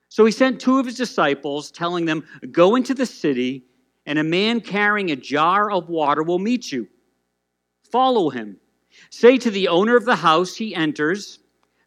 So 0.10 0.24
he 0.24 0.32
sent 0.32 0.62
two 0.62 0.78
of 0.78 0.86
his 0.86 0.98
disciples, 0.98 1.72
telling 1.72 2.06
them, 2.06 2.24
Go 2.52 2.76
into 2.76 2.94
the 2.94 3.08
city, 3.08 3.64
and 4.06 4.20
a 4.20 4.24
man 4.24 4.62
carrying 4.62 5.10
a 5.10 5.16
jar 5.16 5.72
of 5.72 5.90
water 5.90 6.22
will 6.22 6.38
meet 6.38 6.72
you. 6.72 6.88
Follow 7.92 8.30
him. 8.30 8.58
Say 9.10 9.38
to 9.38 9.52
the 9.52 9.68
owner 9.68 9.96
of 9.96 10.06
the 10.06 10.16
house 10.16 10.56
he 10.56 10.76
enters, 10.76 11.40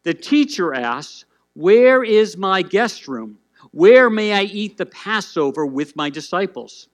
the 0.02 0.14
teacher 0.14 0.74
asks, 0.74 1.24
Where 1.54 2.04
is 2.04 2.36
my 2.36 2.62
guest 2.62 3.08
room? 3.08 3.38
Where 3.72 4.10
may 4.10 4.32
I 4.32 4.42
eat 4.42 4.76
the 4.76 4.86
Passover 4.86 5.66
with 5.66 5.96
my 5.96 6.10
disciples? 6.10 6.88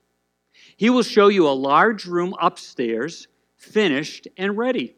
He 0.77 0.89
will 0.89 1.03
show 1.03 1.29
you 1.29 1.47
a 1.47 1.51
large 1.51 2.07
room 2.07 2.35
upstairs, 2.41 3.29
finished 3.57 4.29
and 4.37 4.57
ready. 4.57 4.95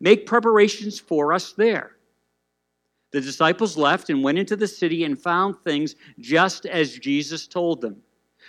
Make 0.00 0.26
preparations 0.26 0.98
for 0.98 1.32
us 1.32 1.52
there. 1.52 1.96
The 3.10 3.20
disciples 3.20 3.76
left 3.76 4.08
and 4.08 4.22
went 4.22 4.38
into 4.38 4.56
the 4.56 4.66
city 4.66 5.04
and 5.04 5.20
found 5.20 5.56
things 5.58 5.96
just 6.18 6.64
as 6.64 6.98
Jesus 6.98 7.46
told 7.46 7.80
them. 7.80 8.02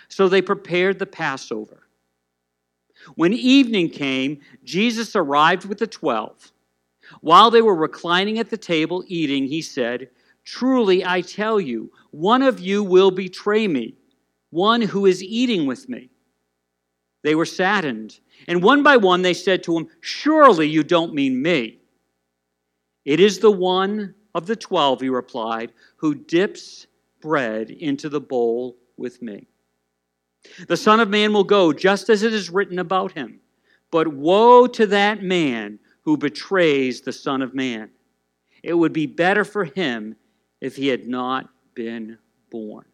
So 0.08 0.28
they 0.28 0.40
prepared 0.40 0.98
the 0.98 1.06
Passover. 1.06 1.83
When 3.14 3.32
evening 3.32 3.90
came, 3.90 4.40
Jesus 4.64 5.14
arrived 5.14 5.64
with 5.64 5.78
the 5.78 5.86
twelve. 5.86 6.52
While 7.20 7.50
they 7.50 7.62
were 7.62 7.74
reclining 7.74 8.38
at 8.38 8.50
the 8.50 8.56
table 8.56 9.04
eating, 9.06 9.46
he 9.46 9.62
said, 9.62 10.10
Truly 10.44 11.04
I 11.04 11.20
tell 11.20 11.60
you, 11.60 11.90
one 12.10 12.42
of 12.42 12.60
you 12.60 12.82
will 12.82 13.10
betray 13.10 13.68
me, 13.68 13.94
one 14.50 14.82
who 14.82 15.06
is 15.06 15.22
eating 15.22 15.66
with 15.66 15.88
me. 15.88 16.10
They 17.22 17.34
were 17.34 17.46
saddened, 17.46 18.20
and 18.46 18.62
one 18.62 18.82
by 18.82 18.98
one 18.98 19.22
they 19.22 19.34
said 19.34 19.62
to 19.64 19.76
him, 19.76 19.88
Surely 20.00 20.68
you 20.68 20.82
don't 20.82 21.14
mean 21.14 21.40
me. 21.40 21.78
It 23.04 23.20
is 23.20 23.38
the 23.38 23.50
one 23.50 24.14
of 24.34 24.46
the 24.46 24.56
twelve, 24.56 25.00
he 25.00 25.08
replied, 25.08 25.72
who 25.96 26.14
dips 26.14 26.86
bread 27.20 27.70
into 27.70 28.08
the 28.08 28.20
bowl 28.20 28.76
with 28.96 29.22
me. 29.22 29.46
The 30.68 30.76
Son 30.76 31.00
of 31.00 31.08
Man 31.08 31.32
will 31.32 31.44
go 31.44 31.72
just 31.72 32.08
as 32.08 32.22
it 32.22 32.32
is 32.32 32.50
written 32.50 32.78
about 32.78 33.12
him. 33.12 33.40
But 33.90 34.08
woe 34.08 34.66
to 34.66 34.86
that 34.86 35.22
man 35.22 35.78
who 36.02 36.16
betrays 36.16 37.00
the 37.00 37.12
Son 37.12 37.42
of 37.42 37.54
Man. 37.54 37.90
It 38.62 38.74
would 38.74 38.92
be 38.92 39.06
better 39.06 39.44
for 39.44 39.64
him 39.64 40.16
if 40.60 40.76
he 40.76 40.88
had 40.88 41.06
not 41.06 41.48
been 41.74 42.18
born. 42.50 42.84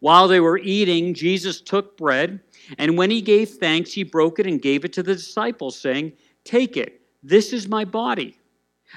While 0.00 0.28
they 0.28 0.40
were 0.40 0.58
eating, 0.58 1.14
Jesus 1.14 1.60
took 1.60 1.96
bread, 1.96 2.40
and 2.78 2.98
when 2.98 3.10
he 3.10 3.22
gave 3.22 3.50
thanks, 3.50 3.92
he 3.92 4.02
broke 4.02 4.38
it 4.38 4.46
and 4.46 4.60
gave 4.60 4.84
it 4.84 4.92
to 4.94 5.02
the 5.02 5.14
disciples, 5.14 5.78
saying, 5.78 6.12
Take 6.44 6.76
it, 6.76 7.00
this 7.22 7.52
is 7.52 7.68
my 7.68 7.84
body. 7.84 8.38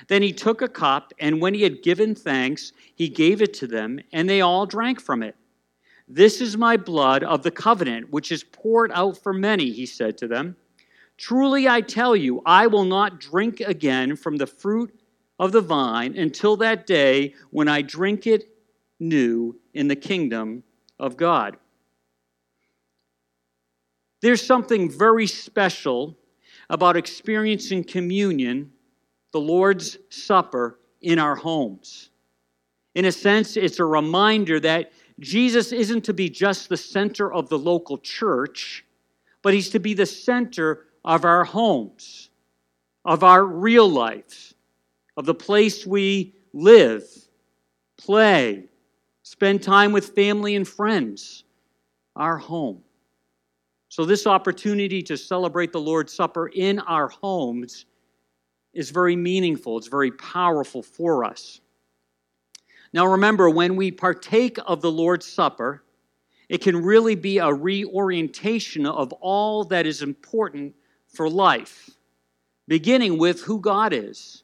Then 0.07 0.21
he 0.21 0.33
took 0.33 0.61
a 0.61 0.67
cup, 0.67 1.13
and 1.19 1.41
when 1.41 1.53
he 1.53 1.63
had 1.63 1.83
given 1.83 2.15
thanks, 2.15 2.73
he 2.95 3.09
gave 3.09 3.41
it 3.41 3.53
to 3.55 3.67
them, 3.67 3.99
and 4.13 4.29
they 4.29 4.41
all 4.41 4.65
drank 4.65 4.99
from 4.99 5.23
it. 5.23 5.35
This 6.11 6.41
is 6.41 6.57
my 6.57 6.75
blood 6.75 7.23
of 7.23 7.43
the 7.43 7.51
covenant, 7.51 8.11
which 8.11 8.31
is 8.31 8.43
poured 8.43 8.91
out 8.93 9.15
for 9.15 9.31
many, 9.31 9.69
he 9.69 9.85
said 9.85 10.17
to 10.17 10.27
them. 10.27 10.55
Truly 11.17 11.67
I 11.67 11.81
tell 11.81 12.15
you, 12.15 12.41
I 12.47 12.65
will 12.65 12.85
not 12.85 13.19
drink 13.19 13.59
again 13.59 14.15
from 14.15 14.37
the 14.37 14.47
fruit 14.47 14.91
of 15.37 15.51
the 15.51 15.61
vine 15.61 16.17
until 16.17 16.57
that 16.57 16.87
day 16.87 17.35
when 17.51 17.67
I 17.67 17.83
drink 17.83 18.25
it 18.25 18.49
new 18.99 19.59
in 19.75 19.87
the 19.87 19.95
kingdom 19.95 20.63
of 20.97 21.15
God. 21.15 21.57
There's 24.21 24.45
something 24.45 24.89
very 24.89 25.27
special 25.27 26.17
about 26.71 26.97
experiencing 26.97 27.83
communion, 27.83 28.71
the 29.31 29.39
Lord's 29.39 29.97
Supper, 30.09 30.79
in 31.01 31.19
our 31.19 31.35
homes. 31.35 32.09
In 32.95 33.05
a 33.05 33.11
sense, 33.11 33.55
it's 33.55 33.79
a 33.79 33.85
reminder 33.85 34.59
that 34.59 34.91
Jesus 35.19 35.71
isn't 35.71 36.05
to 36.05 36.13
be 36.13 36.29
just 36.29 36.69
the 36.69 36.77
center 36.77 37.31
of 37.31 37.49
the 37.49 37.57
local 37.57 37.97
church, 37.97 38.85
but 39.41 39.53
he's 39.53 39.69
to 39.71 39.79
be 39.79 39.93
the 39.93 40.05
center 40.05 40.87
of 41.03 41.25
our 41.25 41.43
homes, 41.43 42.29
of 43.05 43.23
our 43.23 43.43
real 43.43 43.89
life, 43.89 44.53
of 45.17 45.25
the 45.25 45.33
place 45.33 45.85
we 45.85 46.35
live, 46.53 47.03
play, 47.97 48.65
spend 49.23 49.61
time 49.61 49.91
with 49.91 50.15
family 50.15 50.55
and 50.55 50.67
friends, 50.67 51.43
our 52.15 52.37
home. 52.37 52.81
So, 53.89 54.05
this 54.05 54.27
opportunity 54.27 55.01
to 55.03 55.17
celebrate 55.17 55.71
the 55.71 55.81
Lord's 55.81 56.13
Supper 56.13 56.47
in 56.47 56.79
our 56.79 57.09
homes 57.09 57.85
is 58.73 58.91
very 58.91 59.15
meaningful, 59.15 59.77
it's 59.77 59.87
very 59.87 60.11
powerful 60.11 60.83
for 60.83 61.25
us. 61.25 61.61
Now, 62.91 63.05
remember, 63.05 63.49
when 63.49 63.75
we 63.75 63.91
partake 63.91 64.57
of 64.65 64.81
the 64.81 64.91
Lord's 64.91 65.25
Supper, 65.25 65.83
it 66.47 66.61
can 66.61 66.75
really 66.77 67.15
be 67.15 67.37
a 67.37 67.53
reorientation 67.53 68.85
of 68.85 69.13
all 69.13 69.63
that 69.65 69.85
is 69.85 70.01
important 70.01 70.73
for 71.07 71.29
life, 71.29 71.91
beginning 72.67 73.17
with 73.17 73.41
who 73.41 73.59
God 73.59 73.93
is. 73.93 74.43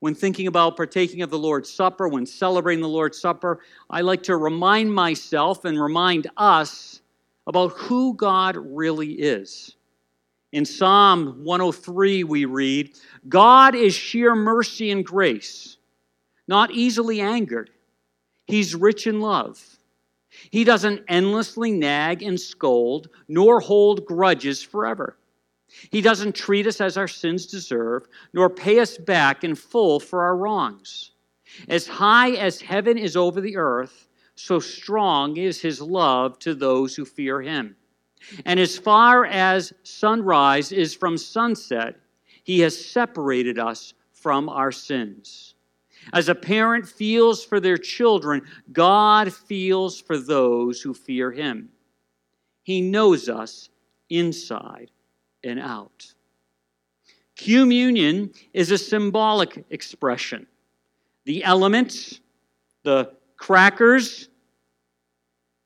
When 0.00 0.14
thinking 0.14 0.46
about 0.46 0.76
partaking 0.76 1.22
of 1.22 1.30
the 1.30 1.38
Lord's 1.38 1.72
Supper, 1.72 2.08
when 2.08 2.26
celebrating 2.26 2.82
the 2.82 2.88
Lord's 2.88 3.20
Supper, 3.20 3.60
I 3.88 4.02
like 4.02 4.22
to 4.24 4.36
remind 4.36 4.92
myself 4.92 5.64
and 5.64 5.80
remind 5.80 6.28
us 6.36 7.00
about 7.46 7.72
who 7.72 8.14
God 8.14 8.56
really 8.56 9.12
is. 9.12 9.76
In 10.52 10.64
Psalm 10.64 11.44
103, 11.44 12.24
we 12.24 12.44
read, 12.44 12.94
God 13.28 13.74
is 13.74 13.94
sheer 13.94 14.34
mercy 14.34 14.90
and 14.90 15.04
grace, 15.04 15.76
not 16.48 16.70
easily 16.70 17.20
angered. 17.20 17.70
He's 18.46 18.74
rich 18.74 19.06
in 19.06 19.20
love. 19.20 19.78
He 20.50 20.64
doesn't 20.64 21.04
endlessly 21.08 21.72
nag 21.72 22.22
and 22.22 22.38
scold, 22.38 23.08
nor 23.28 23.60
hold 23.60 24.04
grudges 24.04 24.62
forever. 24.62 25.16
He 25.90 26.00
doesn't 26.00 26.34
treat 26.34 26.66
us 26.66 26.80
as 26.80 26.96
our 26.96 27.08
sins 27.08 27.46
deserve, 27.46 28.06
nor 28.32 28.48
pay 28.48 28.78
us 28.78 28.96
back 28.98 29.44
in 29.44 29.54
full 29.54 29.98
for 30.00 30.22
our 30.22 30.36
wrongs. 30.36 31.12
As 31.68 31.86
high 31.86 32.32
as 32.32 32.60
heaven 32.60 32.98
is 32.98 33.16
over 33.16 33.40
the 33.40 33.56
earth, 33.56 34.08
so 34.34 34.58
strong 34.58 35.36
is 35.36 35.60
his 35.60 35.80
love 35.80 36.38
to 36.40 36.54
those 36.54 36.94
who 36.94 37.04
fear 37.04 37.40
him. 37.40 37.76
And 38.44 38.60
as 38.60 38.76
far 38.76 39.24
as 39.24 39.72
sunrise 39.82 40.72
is 40.72 40.94
from 40.94 41.16
sunset, 41.16 41.96
he 42.44 42.60
has 42.60 42.78
separated 42.78 43.58
us 43.58 43.94
from 44.12 44.48
our 44.48 44.72
sins. 44.72 45.55
As 46.12 46.28
a 46.28 46.34
parent 46.34 46.88
feels 46.88 47.44
for 47.44 47.60
their 47.60 47.76
children, 47.76 48.42
God 48.72 49.32
feels 49.32 50.00
for 50.00 50.18
those 50.18 50.80
who 50.80 50.94
fear 50.94 51.32
him. 51.32 51.70
He 52.62 52.80
knows 52.80 53.28
us 53.28 53.70
inside 54.10 54.90
and 55.44 55.60
out. 55.60 56.12
Communion 57.36 58.32
is 58.54 58.70
a 58.70 58.78
symbolic 58.78 59.64
expression. 59.70 60.46
The 61.24 61.44
elements, 61.44 62.20
the 62.82 63.12
crackers, 63.36 64.28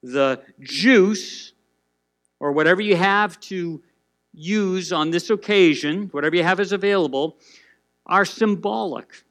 the 0.03 0.43
juice, 0.61 1.53
or 2.41 2.53
whatever 2.53 2.81
you 2.81 2.97
have 2.97 3.39
to 3.41 3.83
use 4.33 4.93
on 4.93 5.11
this 5.11 5.31
occasion, 5.31 6.09
whatever 6.13 6.37
you 6.37 6.43
have 6.43 6.61
is 6.61 6.73
available, 6.73 7.37
are 8.07 8.25
symbolic. 8.25 9.25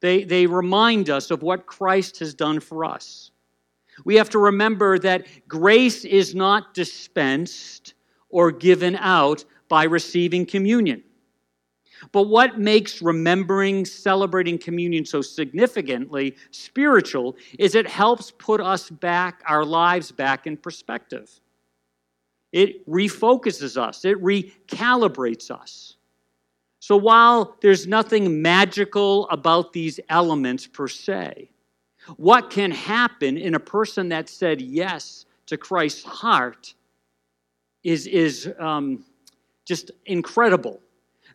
They, 0.00 0.24
they 0.24 0.46
remind 0.46 1.10
us 1.10 1.30
of 1.30 1.42
what 1.42 1.66
Christ 1.66 2.18
has 2.20 2.34
done 2.34 2.60
for 2.60 2.84
us. 2.84 3.30
We 4.04 4.16
have 4.16 4.30
to 4.30 4.38
remember 4.38 4.98
that 5.00 5.26
grace 5.48 6.04
is 6.04 6.34
not 6.34 6.72
dispensed 6.74 7.94
or 8.28 8.52
given 8.52 8.96
out 8.96 9.44
by 9.68 9.84
receiving 9.84 10.46
communion. 10.46 11.02
But 12.12 12.28
what 12.28 12.58
makes 12.60 13.02
remembering, 13.02 13.84
celebrating 13.84 14.56
communion 14.58 15.04
so 15.04 15.20
significantly 15.20 16.36
spiritual 16.52 17.36
is 17.58 17.74
it 17.74 17.88
helps 17.88 18.30
put 18.30 18.60
us 18.60 18.88
back, 18.88 19.42
our 19.46 19.64
lives 19.64 20.12
back 20.12 20.46
in 20.46 20.56
perspective. 20.56 21.28
It 22.52 22.88
refocuses 22.88 23.76
us, 23.76 24.04
it 24.04 24.22
recalibrates 24.22 25.50
us. 25.50 25.96
So 26.88 26.96
while 26.96 27.58
there's 27.60 27.86
nothing 27.86 28.40
magical 28.40 29.28
about 29.28 29.74
these 29.74 30.00
elements 30.08 30.66
per 30.66 30.88
se, 30.88 31.50
what 32.16 32.48
can 32.48 32.70
happen 32.70 33.36
in 33.36 33.54
a 33.54 33.60
person 33.60 34.08
that 34.08 34.30
said 34.30 34.62
yes 34.62 35.26
to 35.48 35.58
Christ's 35.58 36.04
heart 36.04 36.72
is, 37.84 38.06
is 38.06 38.50
um, 38.58 39.04
just 39.66 39.90
incredible. 40.06 40.80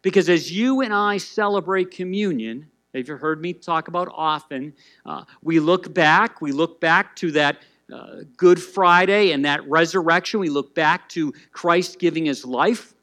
Because 0.01 0.27
as 0.27 0.51
you 0.51 0.81
and 0.81 0.91
I 0.91 1.17
celebrate 1.17 1.91
communion, 1.91 2.67
if 2.93 3.07
you've 3.07 3.19
heard 3.19 3.39
me 3.39 3.53
talk 3.53 3.87
about 3.87 4.09
often, 4.11 4.73
uh, 5.05 5.23
we 5.43 5.59
look 5.59 5.93
back, 5.93 6.41
we 6.41 6.51
look 6.51 6.81
back 6.81 7.15
to 7.17 7.29
that 7.33 7.61
uh, 7.93 8.21
Good 8.37 8.59
Friday 8.59 9.33
and 9.33 9.45
that 9.45 9.69
resurrection. 9.69 10.39
We 10.39 10.49
look 10.49 10.73
back 10.73 11.09
to 11.09 11.31
Christ 11.51 11.99
giving 11.99 12.25
his 12.25 12.43
life. 12.43 12.95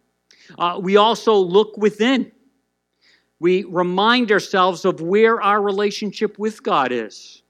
Uh, 0.59 0.81
we 0.83 0.97
also 0.97 1.37
look 1.37 1.77
within. 1.77 2.33
We 3.41 3.65
remind 3.65 4.31
ourselves 4.31 4.85
of 4.85 5.01
where 5.01 5.41
our 5.41 5.61
relationship 5.61 6.39
with 6.39 6.63
God 6.63 6.93
is. 6.93 7.43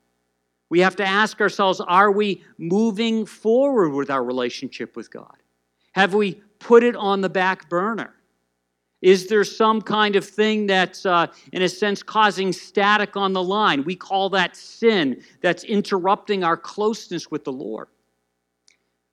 We 0.70 0.80
have 0.80 0.94
to 0.96 1.04
ask 1.04 1.40
ourselves 1.40 1.80
are 1.80 2.12
we 2.12 2.44
moving 2.56 3.26
forward 3.26 3.90
with 3.90 4.08
our 4.08 4.24
relationship 4.24 4.96
with 4.96 5.10
God? 5.10 5.36
Have 5.92 6.14
we 6.14 6.40
put 6.60 6.84
it 6.84 6.94
on 6.94 7.20
the 7.20 7.28
back 7.28 7.68
burner? 7.68 8.14
Is 9.02 9.28
there 9.28 9.44
some 9.44 9.80
kind 9.80 10.14
of 10.14 10.24
thing 10.24 10.66
that's, 10.66 11.06
uh, 11.06 11.26
in 11.52 11.62
a 11.62 11.68
sense, 11.68 12.02
causing 12.02 12.52
static 12.52 13.16
on 13.16 13.32
the 13.32 13.42
line? 13.42 13.82
We 13.82 13.96
call 13.96 14.28
that 14.30 14.56
sin 14.56 15.22
that's 15.40 15.64
interrupting 15.64 16.44
our 16.44 16.56
closeness 16.56 17.30
with 17.30 17.44
the 17.44 17.52
Lord. 17.52 17.88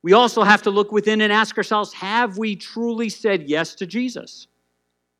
We 0.04 0.13
also 0.13 0.44
have 0.44 0.62
to 0.63 0.72
look 0.72 0.92
within 0.92 1.22
and 1.22 1.34
ask 1.34 1.58
ourselves 1.58 1.94
have 1.94 2.38
we 2.38 2.56
truly 2.56 3.10
said 3.10 3.50
yes 3.50 3.76
to 3.76 3.88
Jesus? 3.88 4.48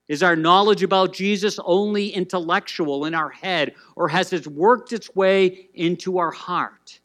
Is 0.08 0.24
our 0.24 0.36
knowledge 0.36 0.84
about 0.84 1.13
Jesus 1.13 1.60
only 1.65 2.10
intellectual 2.10 3.06
in 3.06 3.13
our 3.13 3.30
head, 3.30 3.76
or 3.96 4.08
has 4.08 4.32
it 4.32 4.48
worked 4.48 4.93
its 4.93 5.13
way 5.15 5.70
into 5.74 6.17
our 6.17 6.32
heart, 6.32 7.00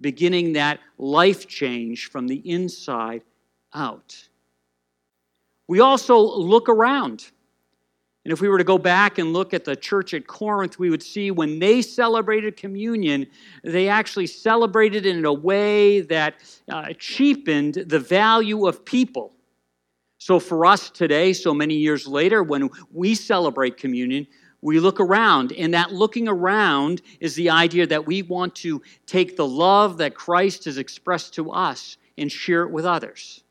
beginning 0.00 0.52
that 0.52 0.80
life 0.98 1.46
change 1.46 2.10
from 2.10 2.28
the 2.28 2.42
inside 2.48 3.22
out? 3.72 4.28
We 5.66 5.80
also 5.80 6.18
look 6.18 6.68
around. 6.68 7.30
And 8.24 8.32
if 8.32 8.40
we 8.40 8.48
were 8.48 8.58
to 8.58 8.64
go 8.64 8.78
back 8.78 9.18
and 9.18 9.32
look 9.32 9.52
at 9.52 9.64
the 9.64 9.74
church 9.74 10.14
at 10.14 10.26
Corinth, 10.26 10.78
we 10.78 10.90
would 10.90 11.02
see 11.02 11.30
when 11.30 11.58
they 11.58 11.82
celebrated 11.82 12.56
communion, 12.56 13.26
they 13.64 13.88
actually 13.88 14.28
celebrated 14.28 15.06
in 15.06 15.24
a 15.24 15.32
way 15.32 16.02
that 16.02 16.34
uh, 16.70 16.92
cheapened 16.98 17.74
the 17.86 17.98
value 17.98 18.66
of 18.66 18.84
people. 18.84 19.32
So 20.22 20.38
for 20.38 20.64
us 20.66 20.88
today, 20.88 21.32
so 21.32 21.52
many 21.52 21.74
years 21.74 22.06
later, 22.06 22.44
when 22.44 22.70
we 22.92 23.16
celebrate 23.16 23.76
communion, 23.76 24.28
we 24.60 24.78
look 24.78 25.00
around, 25.00 25.50
and 25.50 25.74
that 25.74 25.92
looking 25.92 26.28
around 26.28 27.02
is 27.18 27.34
the 27.34 27.50
idea 27.50 27.88
that 27.88 28.06
we 28.06 28.22
want 28.22 28.54
to 28.54 28.80
take 29.04 29.36
the 29.36 29.44
love 29.44 29.98
that 29.98 30.14
Christ 30.14 30.66
has 30.66 30.78
expressed 30.78 31.34
to 31.34 31.50
us 31.50 31.96
and 32.16 32.30
share 32.30 32.62
it 32.62 32.70
with 32.70 32.86
others. 32.86 33.42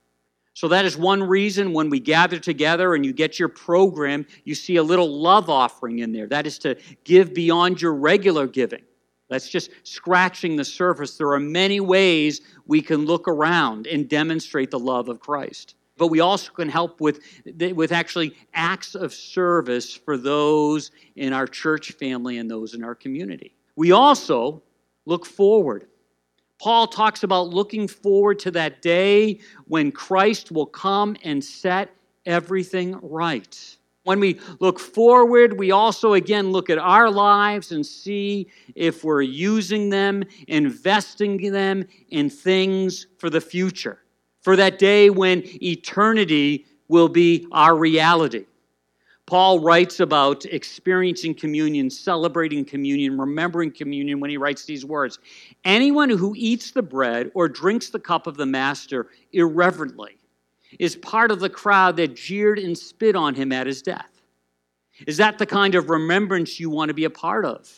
So 0.53 0.69
that 0.69 0.85
is 0.85 0.95
one 0.95 1.21
reason 1.21 1.73
when 1.73 1.89
we 1.89 1.99
gather 1.99 2.39
together 2.39 2.95
and 2.95 3.05
you 3.05 3.11
get 3.11 3.37
your 3.37 3.49
program, 3.49 4.25
you 4.45 4.55
see 4.55 4.77
a 4.77 4.83
little 4.83 5.19
love 5.21 5.49
offering 5.49 5.99
in 5.99 6.13
there. 6.13 6.27
That 6.27 6.47
is 6.47 6.57
to 6.59 6.77
give 7.03 7.33
beyond 7.33 7.81
your 7.81 7.95
regular 7.95 8.47
giving. 8.47 8.83
That's 9.29 9.49
just 9.49 9.71
scratching 9.83 10.55
the 10.55 10.63
surface. 10.63 11.17
There 11.17 11.33
are 11.33 11.39
many 11.39 11.81
ways 11.81 12.39
we 12.65 12.81
can 12.81 13.05
look 13.05 13.27
around 13.27 13.87
and 13.87 14.07
demonstrate 14.07 14.71
the 14.71 14.79
love 14.79 15.09
of 15.09 15.19
Christ. 15.19 15.75
But 16.01 16.07
we 16.07 16.19
also 16.19 16.51
can 16.51 16.67
help 16.67 16.99
with, 16.99 17.19
with 17.75 17.91
actually 17.91 18.35
acts 18.55 18.95
of 18.95 19.13
service 19.13 19.93
for 19.93 20.17
those 20.17 20.89
in 21.15 21.31
our 21.31 21.45
church 21.45 21.91
family 21.91 22.39
and 22.39 22.49
those 22.49 22.73
in 22.73 22.83
our 22.83 22.95
community. 22.95 23.53
We 23.75 23.91
also 23.91 24.63
look 25.05 25.27
forward. 25.27 25.85
Paul 26.59 26.87
talks 26.87 27.21
about 27.21 27.49
looking 27.49 27.87
forward 27.87 28.39
to 28.39 28.49
that 28.49 28.81
day 28.81 29.41
when 29.65 29.91
Christ 29.91 30.51
will 30.51 30.65
come 30.65 31.17
and 31.23 31.43
set 31.43 31.93
everything 32.25 32.97
right. 33.03 33.77
When 34.03 34.19
we 34.19 34.39
look 34.59 34.79
forward, 34.79 35.59
we 35.59 35.69
also 35.69 36.13
again 36.13 36.51
look 36.51 36.71
at 36.71 36.79
our 36.79 37.11
lives 37.11 37.71
and 37.73 37.85
see 37.85 38.47
if 38.73 39.03
we're 39.03 39.21
using 39.21 39.91
them, 39.91 40.23
investing 40.47 41.51
them 41.51 41.85
in 42.09 42.31
things 42.31 43.05
for 43.19 43.29
the 43.29 43.41
future, 43.41 43.99
for 44.41 44.55
that 44.55 44.79
day 44.79 45.09
when 45.09 45.43
eternity 45.63 46.65
will 46.87 47.07
be 47.07 47.47
our 47.51 47.75
reality. 47.75 48.45
Paul 49.25 49.59
writes 49.59 50.01
about 50.01 50.43
experiencing 50.45 51.35
communion, 51.35 51.89
celebrating 51.89 52.65
communion, 52.65 53.17
remembering 53.17 53.71
communion 53.71 54.19
when 54.19 54.29
he 54.29 54.37
writes 54.37 54.65
these 54.65 54.83
words 54.83 55.19
Anyone 55.63 56.09
who 56.09 56.33
eats 56.35 56.71
the 56.71 56.81
bread 56.81 57.31
or 57.33 57.47
drinks 57.47 57.89
the 57.89 57.99
cup 57.99 58.27
of 58.27 58.35
the 58.35 58.45
master 58.45 59.07
irreverently 59.31 60.17
is 60.79 60.95
part 60.97 61.31
of 61.31 61.39
the 61.39 61.49
crowd 61.49 61.95
that 61.97 62.15
jeered 62.15 62.59
and 62.59 62.77
spit 62.77 63.15
on 63.15 63.35
him 63.35 63.51
at 63.51 63.67
his 63.67 63.81
death. 63.81 64.21
Is 65.07 65.17
that 65.17 65.37
the 65.37 65.45
kind 65.45 65.75
of 65.75 65.89
remembrance 65.89 66.59
you 66.59 66.69
want 66.69 66.89
to 66.89 66.93
be 66.93 67.05
a 67.05 67.09
part 67.09 67.45
of? 67.45 67.69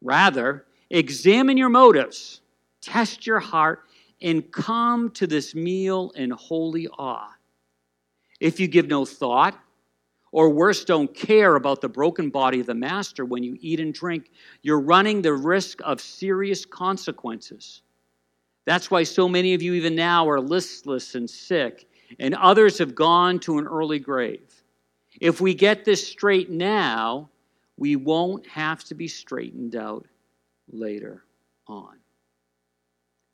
Rather, 0.00 0.66
examine 0.90 1.56
your 1.56 1.68
motives, 1.68 2.40
test 2.80 3.26
your 3.26 3.40
heart, 3.40 3.85
and 4.20 4.50
come 4.50 5.10
to 5.10 5.26
this 5.26 5.54
meal 5.54 6.12
in 6.14 6.30
holy 6.30 6.88
awe. 6.88 7.34
If 8.40 8.60
you 8.60 8.68
give 8.68 8.88
no 8.88 9.04
thought, 9.04 9.58
or 10.32 10.50
worse, 10.50 10.84
don't 10.84 11.14
care 11.14 11.56
about 11.56 11.80
the 11.80 11.88
broken 11.88 12.28
body 12.28 12.60
of 12.60 12.66
the 12.66 12.74
Master 12.74 13.24
when 13.24 13.42
you 13.42 13.56
eat 13.60 13.80
and 13.80 13.94
drink, 13.94 14.30
you're 14.60 14.80
running 14.80 15.22
the 15.22 15.32
risk 15.32 15.80
of 15.84 16.00
serious 16.00 16.66
consequences. 16.66 17.82
That's 18.66 18.90
why 18.90 19.04
so 19.04 19.28
many 19.28 19.54
of 19.54 19.62
you, 19.62 19.74
even 19.74 19.94
now, 19.94 20.28
are 20.28 20.40
listless 20.40 21.14
and 21.14 21.30
sick, 21.30 21.88
and 22.18 22.34
others 22.34 22.76
have 22.78 22.94
gone 22.94 23.38
to 23.40 23.58
an 23.58 23.66
early 23.66 23.98
grave. 23.98 24.62
If 25.20 25.40
we 25.40 25.54
get 25.54 25.84
this 25.84 26.06
straight 26.06 26.50
now, 26.50 27.30
we 27.78 27.96
won't 27.96 28.46
have 28.46 28.84
to 28.84 28.94
be 28.94 29.08
straightened 29.08 29.76
out 29.76 30.06
later 30.70 31.24
on. 31.66 31.96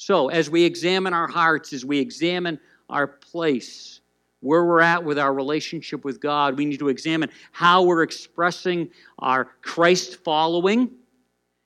So, 0.05 0.31
as 0.31 0.51
we 0.51 0.65
examine 0.65 1.15
our 1.15 1.29
hearts, 1.29 1.73
as 1.73 1.85
we 1.85 2.01
examine 2.01 2.59
our 2.91 3.07
place, 3.07 4.01
where 4.41 4.65
we're 4.65 4.81
at 4.81 5.05
with 5.05 5.17
our 5.17 5.33
relationship 5.33 6.05
with 6.05 6.21
God, 6.21 6.59
we 6.59 6.65
need 6.65 6.81
to 6.81 6.89
examine 6.89 7.31
how 7.53 7.85
we're 7.85 8.03
expressing 8.03 8.91
our 9.21 9.45
Christ 9.63 10.17
following. 10.25 10.91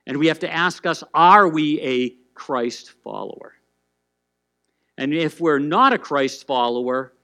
And 0.06 0.18
we 0.18 0.26
have 0.26 0.40
to 0.40 0.52
ask 0.52 0.84
us 0.84 1.02
are 1.14 1.48
we 1.48 1.80
a 1.80 2.14
Christ 2.34 2.92
follower? 3.02 3.54
And 4.98 5.14
if 5.14 5.40
we're 5.40 5.58
not 5.58 5.94
a 5.94 5.98
Christ 5.98 6.46
follower, 6.46 7.14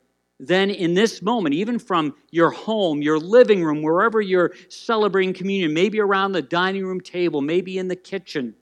then 0.40 0.70
in 0.70 0.94
this 0.94 1.20
moment, 1.20 1.54
even 1.54 1.78
from 1.78 2.14
your 2.30 2.50
home, 2.50 3.02
your 3.02 3.18
living 3.18 3.62
room, 3.62 3.82
wherever 3.82 4.22
you're 4.22 4.52
celebrating 4.70 5.34
communion, 5.34 5.74
maybe 5.74 6.00
around 6.00 6.32
the 6.32 6.40
dining 6.40 6.86
room 6.86 7.02
table, 7.02 7.42
maybe 7.42 7.76
in 7.76 7.88
the 7.88 7.96
kitchen, 7.96 8.54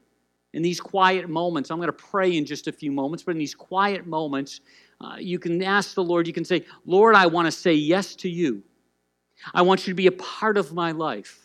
in 0.52 0.62
these 0.62 0.80
quiet 0.80 1.28
moments, 1.28 1.70
I'm 1.70 1.78
going 1.78 1.86
to 1.88 1.92
pray 1.92 2.36
in 2.36 2.44
just 2.44 2.66
a 2.66 2.72
few 2.72 2.90
moments, 2.90 3.22
but 3.22 3.32
in 3.32 3.38
these 3.38 3.54
quiet 3.54 4.06
moments, 4.06 4.60
uh, 5.00 5.16
you 5.18 5.38
can 5.38 5.62
ask 5.62 5.94
the 5.94 6.02
Lord, 6.02 6.26
you 6.26 6.32
can 6.32 6.44
say, 6.44 6.64
Lord, 6.84 7.14
I 7.14 7.26
want 7.26 7.46
to 7.46 7.52
say 7.52 7.74
yes 7.74 8.14
to 8.16 8.28
you. 8.28 8.62
I 9.54 9.62
want 9.62 9.86
you 9.86 9.92
to 9.92 9.96
be 9.96 10.08
a 10.08 10.12
part 10.12 10.56
of 10.58 10.72
my 10.72 10.92
life. 10.92 11.38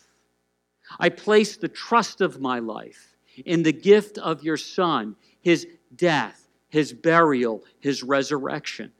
I 1.00 1.10
place 1.10 1.58
the 1.58 1.68
trust 1.68 2.22
of 2.22 2.40
my 2.40 2.60
life 2.60 3.16
in 3.46 3.64
the 3.64 3.72
gift 3.72 4.18
of 4.18 4.44
your 4.44 4.58
Son, 4.58 5.16
his 5.42 5.68
death, 5.96 6.48
his 6.70 6.92
burial, 6.92 7.64
his 7.80 8.04
resurrection. 8.04 8.92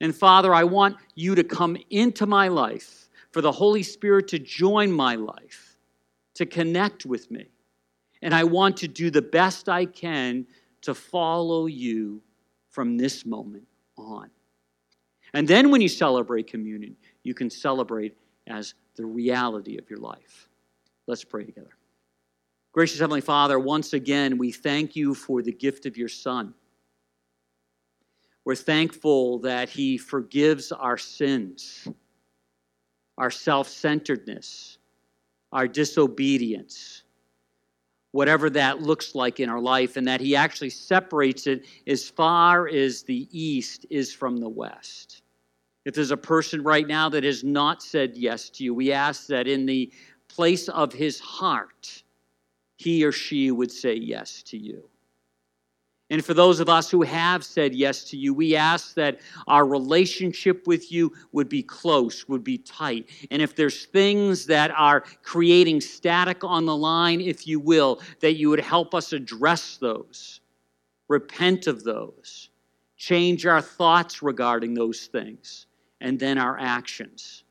And 0.00 0.14
Father, 0.14 0.52
I 0.54 0.64
want 0.64 0.96
you 1.14 1.34
to 1.34 1.44
come 1.44 1.76
into 1.90 2.26
my 2.26 2.48
life, 2.48 3.08
for 3.30 3.40
the 3.40 3.52
Holy 3.52 3.82
Spirit 3.82 4.28
to 4.28 4.38
join 4.38 4.90
my 4.90 5.14
life, 5.14 5.76
to 6.34 6.46
connect 6.46 7.06
with 7.06 7.30
me. 7.30 7.46
And 8.22 8.34
I 8.34 8.44
want 8.44 8.76
to 8.78 8.88
do 8.88 9.10
the 9.10 9.22
best 9.22 9.68
I 9.68 9.84
can 9.84 10.46
to 10.82 10.94
follow 10.94 11.66
you 11.66 12.22
from 12.70 12.96
this 12.96 13.26
moment 13.26 13.66
on. 13.96 14.30
And 15.32 15.46
then 15.46 15.70
when 15.70 15.80
you 15.80 15.88
celebrate 15.88 16.46
communion, 16.46 16.96
you 17.22 17.34
can 17.34 17.50
celebrate 17.50 18.16
as 18.46 18.74
the 18.94 19.04
reality 19.04 19.78
of 19.78 19.90
your 19.90 19.98
life. 19.98 20.48
Let's 21.06 21.24
pray 21.24 21.44
together. 21.44 21.76
Gracious 22.72 23.00
Heavenly 23.00 23.20
Father, 23.20 23.58
once 23.58 23.92
again, 23.92 24.38
we 24.38 24.52
thank 24.52 24.94
you 24.94 25.14
for 25.14 25.42
the 25.42 25.52
gift 25.52 25.86
of 25.86 25.96
your 25.96 26.08
Son. 26.08 26.54
We're 28.44 28.54
thankful 28.54 29.38
that 29.40 29.68
He 29.68 29.98
forgives 29.98 30.72
our 30.72 30.98
sins, 30.98 31.88
our 33.18 33.30
self 33.30 33.68
centeredness, 33.68 34.78
our 35.52 35.66
disobedience, 35.66 37.02
whatever 38.16 38.48
that 38.48 38.80
looks 38.80 39.14
like 39.14 39.40
in 39.40 39.50
our 39.50 39.60
life, 39.60 39.98
and 39.98 40.08
that 40.08 40.22
He 40.22 40.34
actually 40.34 40.70
separates 40.70 41.46
it 41.46 41.66
as 41.86 42.08
far 42.08 42.66
as 42.66 43.02
the 43.02 43.28
East 43.30 43.84
is 43.90 44.14
from 44.14 44.38
the 44.38 44.48
West. 44.48 45.22
If 45.84 45.94
there's 45.94 46.10
a 46.10 46.16
person 46.16 46.62
right 46.62 46.86
now 46.86 47.10
that 47.10 47.24
has 47.24 47.44
not 47.44 47.82
said 47.82 48.16
yes 48.16 48.48
to 48.50 48.64
you, 48.64 48.72
we 48.74 48.90
ask 48.90 49.26
that 49.26 49.46
in 49.46 49.66
the 49.66 49.92
place 50.28 50.68
of 50.70 50.94
his 50.94 51.20
heart, 51.20 52.02
he 52.78 53.04
or 53.04 53.12
she 53.12 53.50
would 53.50 53.70
say 53.70 53.94
yes 53.94 54.42
to 54.44 54.56
you. 54.56 54.88
And 56.08 56.24
for 56.24 56.34
those 56.34 56.60
of 56.60 56.68
us 56.68 56.88
who 56.88 57.02
have 57.02 57.44
said 57.44 57.74
yes 57.74 58.04
to 58.04 58.16
you, 58.16 58.32
we 58.32 58.54
ask 58.54 58.94
that 58.94 59.18
our 59.48 59.66
relationship 59.66 60.66
with 60.66 60.92
you 60.92 61.12
would 61.32 61.48
be 61.48 61.64
close, 61.64 62.28
would 62.28 62.44
be 62.44 62.58
tight. 62.58 63.10
And 63.32 63.42
if 63.42 63.56
there's 63.56 63.86
things 63.86 64.46
that 64.46 64.70
are 64.70 65.00
creating 65.22 65.80
static 65.80 66.44
on 66.44 66.64
the 66.64 66.76
line, 66.76 67.20
if 67.20 67.46
you 67.48 67.58
will, 67.58 68.00
that 68.20 68.34
you 68.34 68.50
would 68.50 68.60
help 68.60 68.94
us 68.94 69.12
address 69.12 69.78
those, 69.78 70.40
repent 71.08 71.66
of 71.66 71.82
those, 71.82 72.50
change 72.96 73.44
our 73.44 73.60
thoughts 73.60 74.22
regarding 74.22 74.74
those 74.74 75.06
things, 75.06 75.66
and 76.00 76.20
then 76.20 76.38
our 76.38 76.56
actions. 76.60 77.42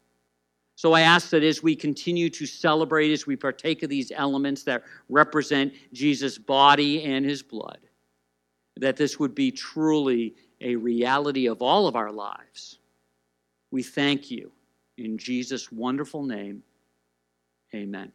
So 0.78 0.94
I 0.94 1.02
ask 1.02 1.30
that 1.32 1.44
as 1.44 1.62
we 1.62 1.76
continue 1.76 2.30
to 2.30 2.46
celebrate, 2.46 3.12
as 3.12 3.28
we 3.28 3.36
partake 3.36 3.84
of 3.84 3.90
these 3.90 4.14
elements 4.16 4.64
that 4.64 4.84
represent 5.10 5.74
Jesus' 5.92 6.38
body 6.38 7.04
and 7.04 7.26
his 7.26 7.42
blood, 7.42 7.80
that 8.78 8.98
this 8.98 9.20
would 9.20 9.34
be 9.34 9.52
truly 9.52 10.36
a 10.62 10.76
reality 10.76 11.48
of 11.48 11.62
all 11.62 11.88
of 11.88 11.96
our 11.96 12.12
lives. 12.12 12.80
We 13.72 13.84
thank 13.84 14.32
you. 14.32 14.52
In 14.98 15.18
Jesus' 15.18 15.72
wonderful 15.72 16.24
name, 16.24 16.64
amen. 17.74 18.12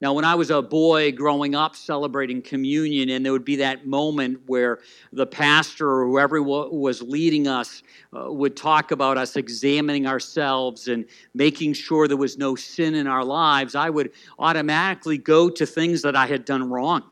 Now, 0.00 0.12
when 0.12 0.24
I 0.24 0.36
was 0.36 0.50
a 0.50 0.62
boy 0.62 1.10
growing 1.10 1.56
up 1.56 1.74
celebrating 1.74 2.40
communion, 2.40 3.08
and 3.08 3.24
there 3.24 3.32
would 3.32 3.44
be 3.44 3.56
that 3.56 3.84
moment 3.84 4.40
where 4.46 4.78
the 5.12 5.26
pastor 5.26 5.90
or 5.90 6.06
whoever 6.06 6.40
was 6.40 7.02
leading 7.02 7.48
us 7.48 7.82
uh, 8.16 8.32
would 8.32 8.56
talk 8.56 8.92
about 8.92 9.18
us 9.18 9.34
examining 9.34 10.06
ourselves 10.06 10.86
and 10.86 11.04
making 11.34 11.72
sure 11.72 12.06
there 12.06 12.16
was 12.16 12.38
no 12.38 12.54
sin 12.54 12.94
in 12.94 13.08
our 13.08 13.24
lives, 13.24 13.74
I 13.74 13.90
would 13.90 14.12
automatically 14.38 15.18
go 15.18 15.50
to 15.50 15.66
things 15.66 16.02
that 16.02 16.14
I 16.14 16.26
had 16.26 16.44
done 16.44 16.70
wrong, 16.70 17.02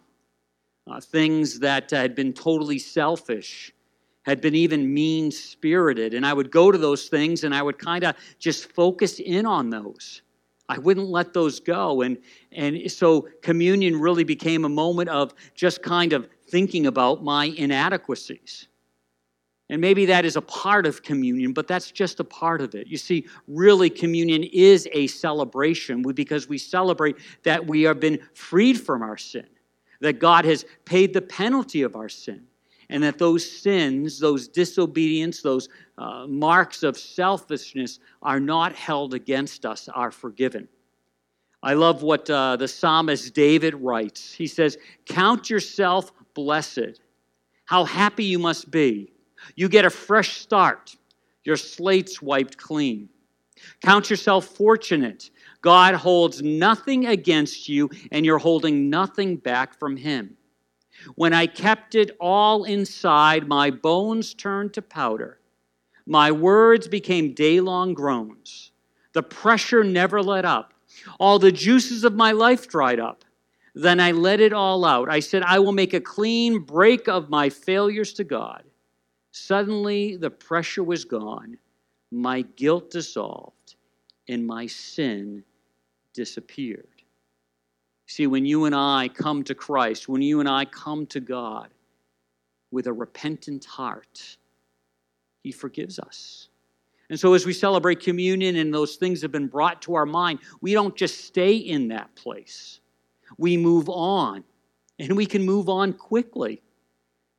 uh, 0.89 1.01
things 1.01 1.59
that 1.59 1.91
had 1.91 2.15
been 2.15 2.33
totally 2.33 2.79
selfish, 2.79 3.73
had 4.23 4.41
been 4.41 4.55
even 4.55 4.95
mean 4.95 5.33
spirited. 5.33 6.15
And 6.15 6.25
I 6.25 6.33
would 6.33 6.53
go 6.53 6.71
to 6.71 6.79
those 6.79 7.09
things 7.09 7.43
and 7.43 7.53
I 7.53 7.63
would 7.63 7.79
kind 7.79 8.05
of 8.05 8.15
just 8.39 8.73
focus 8.73 9.19
in 9.19 9.45
on 9.45 9.71
those. 9.71 10.23
I 10.69 10.79
wouldn't 10.79 11.09
let 11.09 11.33
those 11.33 11.61
go. 11.61 12.03
And, 12.03 12.19
and 12.53 12.91
so 12.91 13.29
communion 13.43 14.01
really 14.01 14.25
became 14.25 14.65
a 14.65 14.69
moment 14.69 15.09
of 15.09 15.35
just 15.55 15.83
kind 15.83 16.13
of 16.13 16.29
thinking 16.49 16.87
about 16.87 17.23
my 17.23 17.47
inadequacies. 17.47 18.69
And 19.69 19.81
maybe 19.81 20.07
that 20.07 20.25
is 20.25 20.37
a 20.37 20.43
part 20.43 20.87
of 20.87 21.03
communion, 21.03 21.53
but 21.53 21.67
that's 21.67 21.91
just 21.91 22.21
a 22.21 22.25
part 22.25 22.61
of 22.61 22.75
it. 22.75 22.87
You 22.87 22.97
see, 22.97 23.27
really, 23.49 23.91
communion 23.91 24.45
is 24.45 24.89
a 24.93 25.09
celebration 25.09 26.03
because 26.03 26.49
we 26.49 26.59
celebrate 26.59 27.17
that 27.43 27.67
we 27.67 27.83
have 27.83 27.99
been 27.99 28.21
freed 28.33 28.81
from 28.81 29.03
our 29.03 29.17
sin, 29.17 29.47
that 30.01 30.21
God 30.21 30.45
has 30.45 30.65
paid 30.85 31.13
the 31.13 31.23
penalty 31.23 31.83
of 31.83 31.97
our 31.97 32.09
sin, 32.09 32.47
and 32.91 33.03
that 33.03 33.19
those 33.19 33.49
sins, 33.49 34.19
those 34.19 34.49
disobedience, 34.49 35.43
those 35.43 35.69
uh, 35.99 36.27
marks 36.27 36.83
of 36.83 36.97
selfishness 36.97 38.01
are 38.23 38.41
not 38.41 38.75
held 38.75 39.15
against 39.15 39.67
us, 39.67 39.89
are 39.89 40.11
forgiven. 40.11 40.69
I 41.63 41.75
love 41.75 42.03
what 42.03 42.29
uh, 42.31 42.57
the 42.57 42.69
psalmist 42.69 43.35
David 43.35 43.75
writes. 43.75 44.33
He 44.33 44.47
says, 44.47 44.79
Count 45.07 45.51
yourself 45.51 46.13
blessed. 46.35 47.01
How 47.65 47.85
happy 47.85 48.25
you 48.25 48.39
must 48.39 48.71
be. 48.71 49.13
You 49.57 49.69
get 49.69 49.85
a 49.85 49.91
fresh 49.91 50.41
start, 50.41 50.97
your 51.45 51.57
slate's 51.57 52.23
wiped 52.23 52.57
clean. 52.57 53.09
Count 53.83 54.11
yourself 54.11 54.47
fortunate. 54.47 55.31
God 55.61 55.95
holds 55.95 56.43
nothing 56.43 57.07
against 57.07 57.69
you, 57.69 57.91
and 58.13 58.25
you're 58.25 58.39
holding 58.39 58.89
nothing 58.91 59.37
back 59.37 59.79
from 59.79 59.97
Him. 59.97 60.37
When 61.15 61.33
I 61.33 61.47
kept 61.47 61.95
it 61.95 62.17
all 62.21 62.65
inside, 62.65 63.47
my 63.47 63.71
bones 63.71 64.35
turned 64.35 64.75
to 64.75 64.83
powder. 64.83 65.39
My 66.07 66.31
words 66.31 66.89
became 66.89 67.35
day 67.35 67.61
long 67.61 67.95
groans. 67.95 68.73
The 69.13 69.23
pressure 69.23 69.83
never 69.83 70.23
let 70.23 70.45
up. 70.45 70.73
All 71.19 71.39
the 71.39 71.53
juices 71.53 72.05
of 72.05 72.15
my 72.15 72.33
life 72.33 72.69
dried 72.69 73.01
up. 73.01 73.25
Then 73.75 74.01
I 74.01 74.13
let 74.13 74.41
it 74.41 74.53
all 74.53 74.85
out. 74.85 75.11
I 75.11 75.21
said, 75.21 75.43
I 75.43 75.59
will 75.59 75.73
make 75.73 75.95
a 75.95 76.01
clean 76.01 76.61
break 76.61 77.09
of 77.09 77.29
my 77.29 77.51
failures 77.51 78.15
to 78.15 78.25
God. 78.25 78.65
Suddenly, 79.33 80.17
the 80.17 80.31
pressure 80.31 80.83
was 80.83 81.05
gone, 81.05 81.59
my 82.11 82.41
guilt 82.41 82.91
dissolved, 82.91 83.77
and 84.29 84.47
my 84.47 84.67
sin 84.67 85.45
disappeared. 86.15 86.96
See, 88.07 88.27
when 88.27 88.45
you 88.45 88.65
and 88.65 88.75
I 88.75 89.09
come 89.09 89.43
to 89.45 89.55
Christ, 89.55 90.09
when 90.09 90.23
you 90.23 90.41
and 90.41 90.49
I 90.49 90.65
come 90.65 91.07
to 91.07 91.21
God 91.21 91.69
with 92.71 92.87
a 92.87 92.93
repentant 92.93 93.65
heart, 93.65 94.37
He 95.43 95.51
forgives 95.51 95.99
us. 95.99 96.49
And 97.11 97.19
so, 97.19 97.35
as 97.35 97.47
we 97.47 97.53
celebrate 97.53 98.01
communion 98.01 98.57
and 98.57 98.73
those 98.73 98.97
things 98.97 99.23
have 99.23 99.33
been 99.33 99.49
brought 99.49 99.83
to 99.83 99.95
our 99.95 100.07
mind, 100.07 100.41
we 100.61 100.73
don't 100.73 100.97
just 100.97 101.25
stay 101.25 101.57
in 101.57 101.89
that 101.89 102.15
place. 102.17 102.81
We 103.39 103.57
move 103.57 103.89
on, 103.89 104.45
and 104.99 105.17
we 105.17 105.27
can 105.27 105.45
move 105.45 105.69
on 105.69 105.93
quickly. 105.93 106.63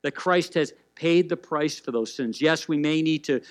That 0.04 0.16
Christ 0.16 0.54
has 0.54 0.74
paid 0.96 1.28
the 1.28 1.38
price 1.38 1.80
for 1.80 1.92
those 1.92 2.14
sins. 2.14 2.42
Yes, 2.42 2.68
we 2.68 2.78
may 2.78 3.02
need 3.02 3.24
to 3.26 3.42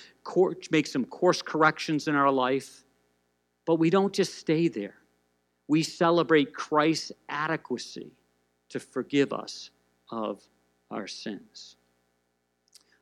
make 0.71 0.87
some 0.87 1.05
course 1.05 1.43
corrections 1.43 2.09
in 2.09 2.15
our 2.15 2.31
life, 2.31 2.85
but 3.67 3.77
we 3.77 3.91
don't 3.91 4.13
just 4.13 4.35
stay 4.35 4.69
there. 4.69 4.95
We 5.69 5.83
celebrate 5.83 6.55
Christ's 6.55 7.13
adequacy 7.29 8.13
to 8.69 8.81
forgive 8.81 9.33
us 9.33 9.71
of 10.11 10.43
our 10.91 11.07
sins. 11.07 11.77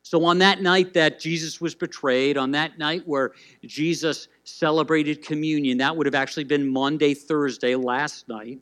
So, 0.01 0.23
on 0.23 0.37
that 0.37 0.61
night 0.61 0.93
that 0.93 1.19
Jesus 1.19 1.59
was 1.59 1.73
betrayed, 1.73 2.37
on 2.37 2.51
that 2.51 2.77
night 2.77 3.01
where 3.07 3.31
Jesus 3.63 4.27
celebrated 4.43 5.25
communion, 5.25 5.79
that 5.79 5.95
would 5.97 6.05
have 6.05 6.13
actually 6.13 6.43
been 6.43 6.71
Monday, 6.71 7.15
Thursday, 7.15 7.75
last 7.75 8.29
night, 8.29 8.59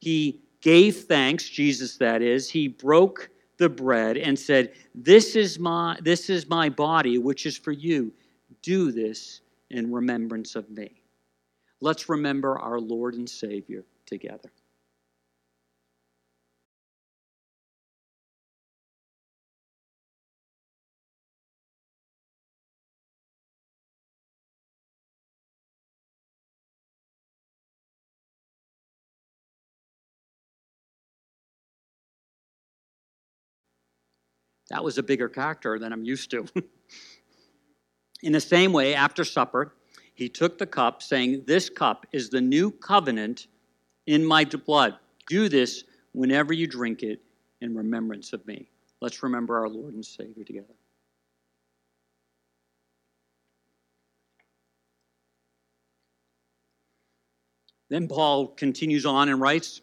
he 0.00 0.40
gave 0.62 0.96
thanks, 1.04 1.46
Jesus 1.48 1.98
that 1.98 2.22
is, 2.22 2.48
he 2.48 2.68
broke 2.68 3.28
the 3.58 3.68
bread 3.68 4.16
and 4.16 4.38
said, 4.38 4.72
This 4.94 5.36
is 5.36 5.58
my, 5.58 5.98
this 6.02 6.30
is 6.30 6.48
my 6.48 6.70
body, 6.70 7.18
which 7.18 7.44
is 7.44 7.58
for 7.58 7.72
you. 7.72 8.12
Do 8.62 8.92
this 8.92 9.42
in 9.70 9.92
remembrance 9.92 10.56
of 10.56 10.70
me. 10.70 10.99
Let's 11.80 12.08
remember 12.08 12.58
our 12.58 12.78
Lord 12.78 13.14
and 13.14 13.28
Savior 13.28 13.84
together. 14.06 14.50
That 34.70 34.84
was 34.84 34.98
a 34.98 35.02
bigger 35.02 35.28
character 35.28 35.78
than 35.78 35.92
I'm 35.92 36.04
used 36.04 36.30
to. 36.30 36.46
In 38.22 38.32
the 38.32 38.40
same 38.40 38.72
way, 38.72 38.94
after 38.94 39.24
supper, 39.24 39.72
he 40.20 40.28
took 40.28 40.58
the 40.58 40.66
cup, 40.66 41.02
saying, 41.02 41.44
This 41.46 41.70
cup 41.70 42.06
is 42.12 42.28
the 42.28 42.42
new 42.42 42.70
covenant 42.70 43.46
in 44.06 44.22
my 44.22 44.44
blood. 44.44 44.96
Do 45.26 45.48
this 45.48 45.84
whenever 46.12 46.52
you 46.52 46.66
drink 46.66 47.02
it 47.02 47.20
in 47.62 47.74
remembrance 47.74 48.34
of 48.34 48.46
me. 48.46 48.68
Let's 49.00 49.22
remember 49.22 49.58
our 49.58 49.68
Lord 49.70 49.94
and 49.94 50.04
Savior 50.04 50.44
together. 50.44 50.74
Then 57.88 58.06
Paul 58.06 58.48
continues 58.48 59.06
on 59.06 59.30
and 59.30 59.40
writes, 59.40 59.80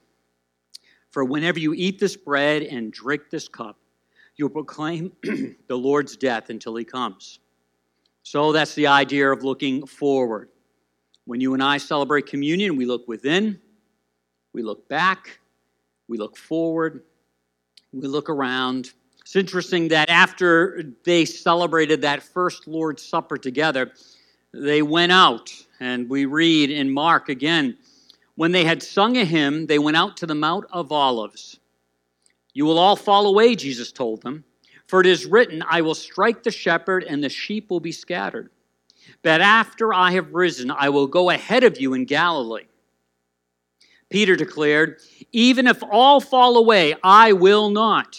For 1.09 1.25
whenever 1.25 1.57
you 1.57 1.73
eat 1.73 1.99
this 1.99 2.15
bread 2.15 2.61
and 2.61 2.93
drink 2.93 3.23
this 3.31 3.47
cup, 3.47 3.77
You'll 4.37 4.49
proclaim 4.49 5.13
the 5.23 5.75
Lord's 5.75 6.15
death 6.15 6.51
until 6.51 6.75
he 6.75 6.85
comes. 6.85 7.39
So 8.29 8.51
that's 8.51 8.75
the 8.75 8.87
idea 8.87 9.31
of 9.31 9.45
looking 9.45 9.87
forward. 9.87 10.49
When 11.23 11.39
you 11.39 11.53
and 11.53 11.63
I 11.63 11.77
celebrate 11.77 12.25
communion, 12.25 12.75
we 12.75 12.85
look 12.85 13.07
within, 13.07 13.57
we 14.51 14.63
look 14.63 14.89
back, 14.89 15.39
we 16.09 16.17
look 16.17 16.35
forward, 16.35 17.03
we 17.93 18.05
look 18.05 18.29
around. 18.29 18.91
It's 19.21 19.37
interesting 19.37 19.87
that 19.87 20.09
after 20.09 20.83
they 21.05 21.23
celebrated 21.23 22.01
that 22.01 22.21
first 22.21 22.67
Lord's 22.67 23.01
Supper 23.01 23.37
together, 23.37 23.93
they 24.53 24.81
went 24.81 25.13
out, 25.13 25.49
and 25.79 26.09
we 26.09 26.25
read 26.25 26.69
in 26.69 26.91
Mark 26.91 27.29
again 27.29 27.77
when 28.35 28.51
they 28.51 28.65
had 28.65 28.83
sung 28.83 29.15
a 29.15 29.23
hymn, 29.23 29.67
they 29.67 29.79
went 29.79 29.95
out 29.95 30.17
to 30.17 30.25
the 30.25 30.35
Mount 30.35 30.65
of 30.73 30.91
Olives. 30.91 31.61
You 32.53 32.65
will 32.65 32.77
all 32.77 32.97
fall 32.97 33.27
away, 33.27 33.55
Jesus 33.55 33.93
told 33.93 34.21
them. 34.21 34.43
For 34.87 35.01
it 35.01 35.05
is 35.05 35.25
written, 35.25 35.63
I 35.67 35.81
will 35.81 35.95
strike 35.95 36.43
the 36.43 36.51
shepherd, 36.51 37.03
and 37.03 37.23
the 37.23 37.29
sheep 37.29 37.69
will 37.69 37.79
be 37.79 37.91
scattered. 37.91 38.49
But 39.21 39.41
after 39.41 39.93
I 39.93 40.11
have 40.11 40.33
risen, 40.33 40.71
I 40.71 40.89
will 40.89 41.07
go 41.07 41.29
ahead 41.29 41.63
of 41.63 41.79
you 41.79 41.93
in 41.93 42.05
Galilee. 42.05 42.67
Peter 44.09 44.35
declared, 44.35 45.01
Even 45.31 45.67
if 45.67 45.83
all 45.83 46.21
fall 46.21 46.57
away, 46.57 46.95
I 47.03 47.33
will 47.33 47.69
not. 47.69 48.17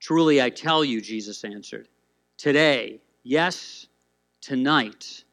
Truly, 0.00 0.42
I 0.42 0.50
tell 0.50 0.84
you, 0.84 1.00
Jesus 1.00 1.44
answered, 1.44 1.88
Today, 2.36 3.00
yes, 3.22 3.86
tonight, 4.40 5.24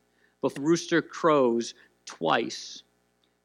before 0.42 0.64
rooster 0.64 1.02
crows 1.02 1.74
twice, 2.06 2.84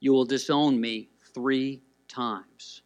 you 0.00 0.12
will 0.12 0.24
disown 0.24 0.80
me 0.80 1.08
three 1.34 1.82
times. 2.08 2.82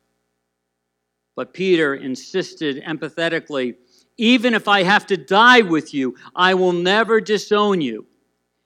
But 1.36 1.52
Peter 1.52 1.96
insisted 1.96 2.82
empathetically, 2.84 3.74
Even 4.16 4.54
if 4.54 4.68
I 4.68 4.82
have 4.82 5.06
to 5.06 5.16
die 5.16 5.62
with 5.62 5.92
you, 5.92 6.16
I 6.34 6.54
will 6.54 6.72
never 6.72 7.20
disown 7.20 7.80
you. 7.80 8.06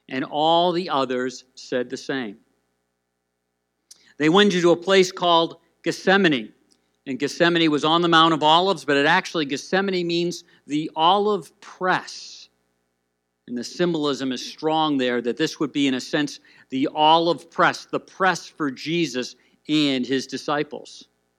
And 0.08 0.24
all 0.24 0.72
the 0.72 0.90
others 0.90 1.44
said 1.54 1.90
the 1.90 1.96
same. 1.96 2.38
They 4.18 4.28
went 4.28 4.52
to 4.52 4.70
a 4.70 4.76
place 4.76 5.12
called 5.12 5.58
Gethsemane. 5.82 6.52
And 7.06 7.18
Gethsemane 7.18 7.70
was 7.70 7.84
on 7.84 8.02
the 8.02 8.08
Mount 8.08 8.34
of 8.34 8.42
Olives, 8.42 8.84
but 8.84 8.96
it 8.96 9.06
actually, 9.06 9.46
Gethsemane 9.46 10.06
means 10.06 10.44
the 10.66 10.90
olive 10.94 11.58
press. 11.60 12.48
And 13.46 13.56
the 13.56 13.64
symbolism 13.64 14.30
is 14.30 14.44
strong 14.44 14.98
there 14.98 15.22
that 15.22 15.38
this 15.38 15.58
would 15.58 15.72
be, 15.72 15.86
in 15.86 15.94
a 15.94 16.00
sense, 16.00 16.40
the 16.68 16.88
olive 16.94 17.50
press, 17.50 17.86
the 17.86 18.00
press 18.00 18.46
for 18.46 18.70
Jesus 18.70 19.36
and 19.68 20.04
his 20.04 20.26
disciples. 20.26 21.07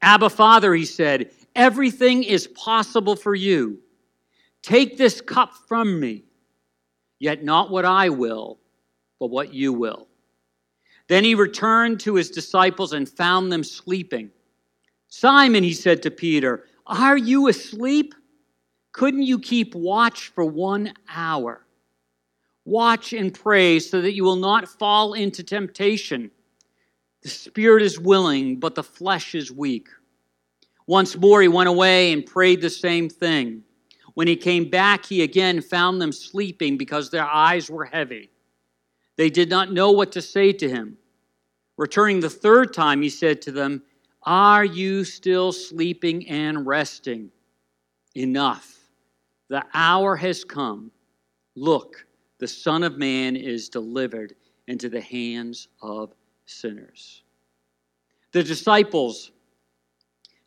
Abba, 0.00 0.30
Father, 0.30 0.74
he 0.74 0.84
said, 0.84 1.30
everything 1.54 2.22
is 2.22 2.46
possible 2.46 3.16
for 3.16 3.34
you. 3.34 3.78
Take 4.62 4.96
this 4.96 5.20
cup 5.20 5.52
from 5.66 5.98
me, 5.98 6.24
yet 7.18 7.42
not 7.42 7.70
what 7.70 7.84
I 7.84 8.08
will, 8.08 8.58
but 9.18 9.30
what 9.30 9.52
you 9.52 9.72
will. 9.72 10.06
Then 11.08 11.24
he 11.24 11.34
returned 11.34 12.00
to 12.00 12.14
his 12.14 12.30
disciples 12.30 12.92
and 12.92 13.08
found 13.08 13.50
them 13.50 13.64
sleeping. 13.64 14.30
Simon, 15.08 15.64
he 15.64 15.72
said 15.72 16.02
to 16.02 16.10
Peter, 16.10 16.64
Are 16.86 17.16
you 17.16 17.48
asleep? 17.48 18.14
Couldn't 18.92 19.22
you 19.22 19.38
keep 19.38 19.74
watch 19.74 20.28
for 20.28 20.44
one 20.44 20.92
hour? 21.08 21.64
Watch 22.64 23.14
and 23.14 23.32
pray 23.32 23.78
so 23.78 24.02
that 24.02 24.12
you 24.12 24.24
will 24.24 24.36
not 24.36 24.68
fall 24.68 25.14
into 25.14 25.42
temptation. 25.42 26.30
The 27.28 27.34
spirit 27.34 27.82
is 27.82 28.00
willing, 28.00 28.56
but 28.56 28.74
the 28.74 28.82
flesh 28.82 29.34
is 29.34 29.52
weak. 29.52 29.88
Once 30.86 31.14
more, 31.14 31.42
he 31.42 31.48
went 31.48 31.68
away 31.68 32.10
and 32.10 32.24
prayed 32.24 32.62
the 32.62 32.70
same 32.70 33.10
thing. 33.10 33.62
When 34.14 34.26
he 34.26 34.34
came 34.34 34.70
back, 34.70 35.04
he 35.04 35.20
again 35.20 35.60
found 35.60 36.00
them 36.00 36.10
sleeping 36.10 36.78
because 36.78 37.10
their 37.10 37.26
eyes 37.26 37.70
were 37.70 37.84
heavy. 37.84 38.30
They 39.16 39.28
did 39.28 39.50
not 39.50 39.74
know 39.74 39.90
what 39.90 40.10
to 40.12 40.22
say 40.22 40.54
to 40.54 40.70
him. 40.70 40.96
Returning 41.76 42.20
the 42.20 42.30
third 42.30 42.72
time, 42.72 43.02
he 43.02 43.10
said 43.10 43.42
to 43.42 43.52
them, 43.52 43.82
Are 44.22 44.64
you 44.64 45.04
still 45.04 45.52
sleeping 45.52 46.26
and 46.30 46.66
resting? 46.66 47.30
Enough. 48.14 48.74
The 49.50 49.66
hour 49.74 50.16
has 50.16 50.44
come. 50.44 50.92
Look, 51.54 52.06
the 52.38 52.48
Son 52.48 52.82
of 52.82 52.96
Man 52.96 53.36
is 53.36 53.68
delivered 53.68 54.34
into 54.66 54.88
the 54.88 55.02
hands 55.02 55.68
of 55.82 56.14
sinners. 56.48 57.22
The 58.32 58.42
disciples 58.42 59.30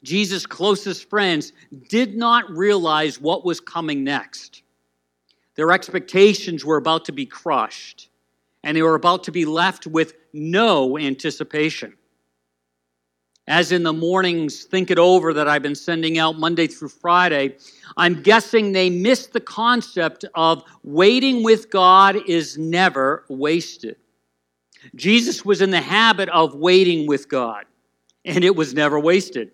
Jesus' 0.04 0.46
closest 0.46 1.10
friends 1.10 1.54
did 1.90 2.16
not 2.16 2.50
realize 2.50 3.22
what 3.22 3.46
was 3.46 3.60
coming 3.60 4.04
next. 4.04 4.64
Their 5.56 5.72
expectations 5.72 6.66
were 6.66 6.78
about 6.78 7.06
to 7.06 7.12
be 7.12 7.26
crushed, 7.26 8.10
and 8.64 8.76
they 8.76 8.82
were 8.82 8.96
about 8.96 9.24
to 9.26 9.32
be 9.32 9.46
left 9.46 9.86
with 9.86 10.16
no 10.34 10.98
anticipation. 10.98 11.94
As 13.48 13.72
in 13.72 13.84
the 13.84 13.94
mornings, 13.94 14.64
think 14.64 14.92
it 14.92 14.98
over 14.98 15.34
that 15.34 15.48
I've 15.48 15.62
been 15.62 15.76
sending 15.76 16.18
out 16.18 16.40
Monday 16.40 16.68
through 16.68 16.90
Friday, 16.90 17.58
I'm 17.98 18.22
guessing 18.22 18.72
they 18.72 18.90
missed 18.90 19.34
the 19.34 19.42
concept 19.42 20.26
of 20.36 20.64
waiting 20.84 21.44
with 21.44 21.70
God 21.70 22.18
is 22.28 22.58
never 22.58 23.26
wasted. 23.28 23.98
Jesus 24.96 25.46
was 25.46 25.62
in 25.62 25.70
the 25.70 25.82
habit 25.82 26.30
of 26.30 26.56
waiting 26.56 27.08
with 27.08 27.30
God, 27.30 27.66
and 28.26 28.44
it 28.44 28.56
was 28.56 28.74
never 28.74 29.00
wasted. 29.00 29.52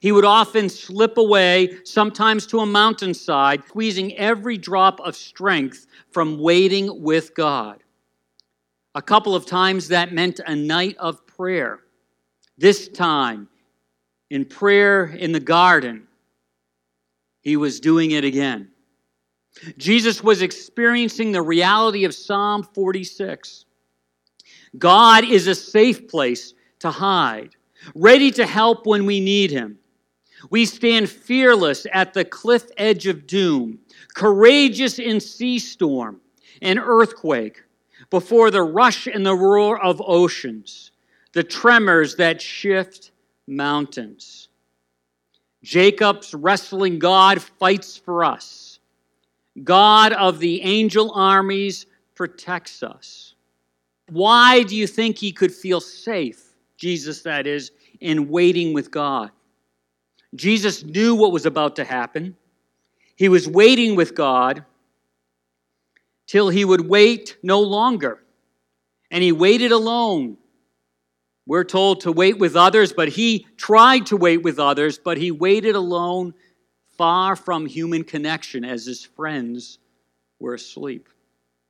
He 0.00 0.12
would 0.12 0.24
often 0.24 0.68
slip 0.68 1.16
away, 1.16 1.78
sometimes 1.84 2.46
to 2.48 2.58
a 2.58 2.66
mountainside, 2.66 3.64
squeezing 3.66 4.16
every 4.16 4.58
drop 4.58 5.00
of 5.00 5.14
strength 5.14 5.86
from 6.10 6.40
waiting 6.40 7.02
with 7.02 7.34
God. 7.34 7.82
A 8.94 9.02
couple 9.02 9.34
of 9.34 9.46
times 9.46 9.88
that 9.88 10.12
meant 10.12 10.40
a 10.44 10.56
night 10.56 10.96
of 10.98 11.24
prayer. 11.26 11.80
This 12.58 12.88
time, 12.88 13.48
in 14.28 14.44
prayer 14.44 15.04
in 15.04 15.32
the 15.32 15.40
garden, 15.40 16.08
he 17.40 17.56
was 17.56 17.80
doing 17.80 18.10
it 18.12 18.24
again. 18.24 18.70
Jesus 19.76 20.22
was 20.22 20.42
experiencing 20.42 21.32
the 21.32 21.42
reality 21.42 22.04
of 22.04 22.14
Psalm 22.14 22.62
46. 22.62 23.66
God 24.78 25.24
is 25.24 25.46
a 25.46 25.54
safe 25.54 26.08
place 26.08 26.54
to 26.80 26.90
hide, 26.90 27.50
ready 27.94 28.30
to 28.32 28.46
help 28.46 28.86
when 28.86 29.06
we 29.06 29.20
need 29.20 29.50
him. 29.50 29.78
We 30.50 30.64
stand 30.66 31.08
fearless 31.08 31.86
at 31.92 32.14
the 32.14 32.24
cliff 32.24 32.64
edge 32.76 33.06
of 33.06 33.26
doom, 33.26 33.78
courageous 34.14 34.98
in 34.98 35.20
sea 35.20 35.58
storm 35.58 36.20
and 36.60 36.78
earthquake, 36.78 37.62
before 38.10 38.50
the 38.50 38.62
rush 38.62 39.06
and 39.06 39.24
the 39.24 39.34
roar 39.34 39.82
of 39.82 40.02
oceans, 40.04 40.90
the 41.32 41.42
tremors 41.42 42.16
that 42.16 42.42
shift 42.42 43.12
mountains. 43.46 44.48
Jacob's 45.62 46.34
wrestling 46.34 46.98
God 46.98 47.40
fights 47.40 47.96
for 47.96 48.24
us. 48.24 48.80
God 49.62 50.12
of 50.12 50.40
the 50.40 50.60
angel 50.62 51.12
armies 51.14 51.86
protects 52.14 52.82
us. 52.82 53.31
Why 54.12 54.62
do 54.62 54.76
you 54.76 54.86
think 54.86 55.16
he 55.16 55.32
could 55.32 55.54
feel 55.54 55.80
safe, 55.80 56.52
Jesus 56.76 57.22
that 57.22 57.46
is, 57.46 57.72
in 58.00 58.28
waiting 58.28 58.74
with 58.74 58.90
God? 58.90 59.30
Jesus 60.34 60.84
knew 60.84 61.14
what 61.14 61.32
was 61.32 61.46
about 61.46 61.76
to 61.76 61.84
happen. 61.84 62.36
He 63.16 63.30
was 63.30 63.48
waiting 63.48 63.96
with 63.96 64.14
God 64.14 64.66
till 66.26 66.50
he 66.50 66.62
would 66.62 66.86
wait 66.86 67.38
no 67.42 67.62
longer. 67.62 68.22
And 69.10 69.24
he 69.24 69.32
waited 69.32 69.72
alone. 69.72 70.36
We're 71.46 71.64
told 71.64 72.02
to 72.02 72.12
wait 72.12 72.38
with 72.38 72.54
others, 72.54 72.92
but 72.92 73.08
he 73.08 73.46
tried 73.56 74.04
to 74.06 74.18
wait 74.18 74.42
with 74.42 74.58
others, 74.58 74.98
but 74.98 75.16
he 75.16 75.30
waited 75.30 75.74
alone, 75.74 76.34
far 76.98 77.34
from 77.34 77.64
human 77.64 78.04
connection, 78.04 78.62
as 78.62 78.84
his 78.84 79.04
friends 79.04 79.78
were 80.38 80.52
asleep. 80.52 81.08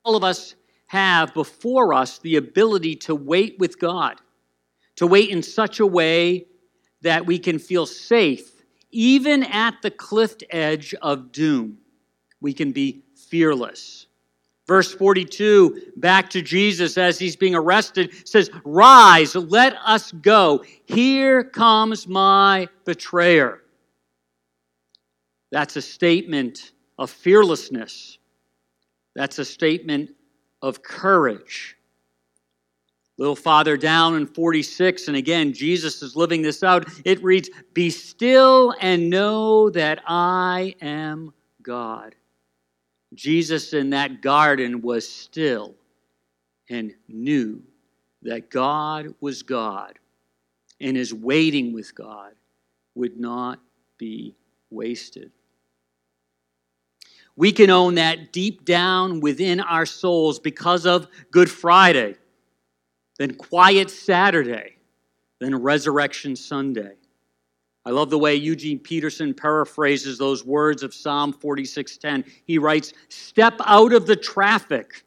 All 0.04 0.16
of 0.16 0.24
us 0.24 0.56
have 0.92 1.34
before 1.34 1.92
us 1.92 2.18
the 2.18 2.36
ability 2.36 2.94
to 2.94 3.14
wait 3.14 3.58
with 3.58 3.78
God, 3.78 4.20
to 4.96 5.06
wait 5.06 5.30
in 5.30 5.42
such 5.42 5.80
a 5.80 5.86
way 5.86 6.46
that 7.02 7.26
we 7.26 7.38
can 7.38 7.58
feel 7.58 7.86
safe 7.86 8.52
even 8.92 9.42
at 9.42 9.80
the 9.80 9.90
cliff 9.90 10.34
edge 10.50 10.94
of 11.00 11.32
doom, 11.32 11.78
we 12.40 12.52
can 12.52 12.72
be 12.72 13.02
fearless. 13.16 14.06
Verse 14.68 14.94
42, 14.94 15.92
back 15.96 16.30
to 16.30 16.42
Jesus 16.42 16.96
as 16.96 17.18
he's 17.18 17.34
being 17.34 17.54
arrested, 17.54 18.28
says, 18.28 18.50
Rise, 18.64 19.34
let 19.34 19.74
us 19.84 20.12
go. 20.12 20.62
Here 20.84 21.42
comes 21.42 22.06
my 22.06 22.68
betrayer. 22.84 23.62
That's 25.50 25.76
a 25.76 25.82
statement 25.82 26.72
of 26.98 27.10
fearlessness. 27.10 28.18
That's 29.16 29.38
a 29.38 29.44
statement 29.44 30.10
of 30.62 30.82
courage 30.82 31.76
little 33.18 33.36
farther 33.36 33.76
down 33.76 34.16
in 34.16 34.26
46, 34.26 35.08
and 35.08 35.16
again, 35.16 35.52
Jesus 35.52 36.02
is 36.02 36.16
living 36.16 36.42
this 36.42 36.62
out. 36.62 36.88
It 37.04 37.22
reads, 37.22 37.50
Be 37.72 37.90
still 37.90 38.74
and 38.80 39.10
know 39.10 39.70
that 39.70 40.02
I 40.06 40.74
am 40.80 41.32
God. 41.62 42.14
Jesus 43.14 43.74
in 43.74 43.90
that 43.90 44.22
garden 44.22 44.80
was 44.82 45.08
still 45.08 45.74
and 46.70 46.94
knew 47.06 47.62
that 48.22 48.50
God 48.50 49.14
was 49.20 49.42
God, 49.42 49.98
and 50.80 50.96
his 50.96 51.12
waiting 51.12 51.72
with 51.72 51.94
God 51.94 52.32
would 52.94 53.20
not 53.20 53.60
be 53.98 54.34
wasted. 54.70 55.30
We 57.36 57.52
can 57.52 57.70
own 57.70 57.94
that 57.96 58.32
deep 58.32 58.64
down 58.64 59.20
within 59.20 59.60
our 59.60 59.86
souls 59.86 60.38
because 60.38 60.86
of 60.86 61.06
Good 61.30 61.50
Friday 61.50 62.16
then 63.22 63.34
Quiet 63.34 63.90
Saturday, 63.90 64.76
then 65.40 65.54
Resurrection 65.54 66.34
Sunday. 66.34 66.94
I 67.84 67.90
love 67.90 68.10
the 68.10 68.18
way 68.18 68.34
Eugene 68.34 68.78
Peterson 68.78 69.34
paraphrases 69.34 70.18
those 70.18 70.44
words 70.44 70.82
of 70.82 70.94
Psalm 70.94 71.32
46:10. 71.32 72.24
He 72.46 72.58
writes, 72.58 72.92
"Step 73.08 73.54
out 73.64 73.92
of 73.92 74.06
the 74.06 74.16
traffic, 74.16 75.04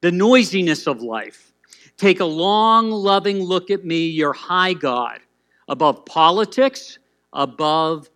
the 0.00 0.12
noisiness 0.12 0.86
of 0.86 1.02
life. 1.02 1.52
Take 1.96 2.20
a 2.20 2.24
long, 2.24 2.90
loving 2.90 3.42
look 3.42 3.70
at 3.70 3.84
me, 3.84 4.06
your 4.06 4.32
high 4.32 4.72
God, 4.72 5.20
above 5.68 6.04
politics, 6.04 6.98
above 7.32 8.10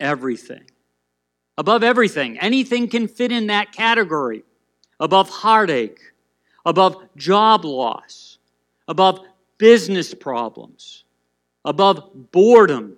everything. 0.00 0.64
Above 1.58 1.82
everything. 1.82 2.38
Anything 2.38 2.88
can 2.88 3.08
fit 3.08 3.32
in 3.32 3.48
that 3.48 3.72
category. 3.72 4.44
Above 5.00 5.28
heartache, 5.28 5.98
above 6.64 6.96
job 7.16 7.64
loss, 7.64 8.38
above 8.86 9.20
business 9.58 10.14
problems, 10.14 11.04
above 11.64 12.30
boredom, 12.30 12.96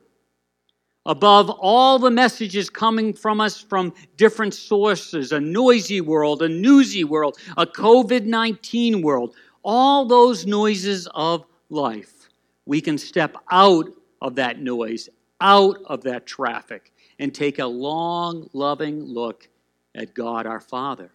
above 1.06 1.48
all 1.48 1.98
the 1.98 2.10
messages 2.10 2.68
coming 2.68 3.14
from 3.14 3.40
us 3.40 3.60
from 3.60 3.94
different 4.16 4.52
sources 4.52 5.32
a 5.32 5.40
noisy 5.40 6.02
world, 6.02 6.42
a 6.42 6.48
newsy 6.48 7.04
world, 7.04 7.38
a 7.56 7.66
COVID 7.66 8.26
19 8.26 9.00
world, 9.00 9.34
all 9.62 10.04
those 10.04 10.46
noises 10.46 11.08
of 11.14 11.44
life. 11.70 12.28
We 12.66 12.82
can 12.82 12.98
step 12.98 13.36
out 13.50 13.88
of 14.20 14.34
that 14.34 14.60
noise, 14.60 15.08
out 15.40 15.78
of 15.86 16.02
that 16.02 16.26
traffic, 16.26 16.92
and 17.20 17.34
take 17.34 17.58
a 17.58 17.66
long, 17.66 18.48
loving 18.54 19.04
look 19.04 19.46
at 19.94 20.14
God 20.14 20.46
our 20.46 20.58
Father. 20.58 21.12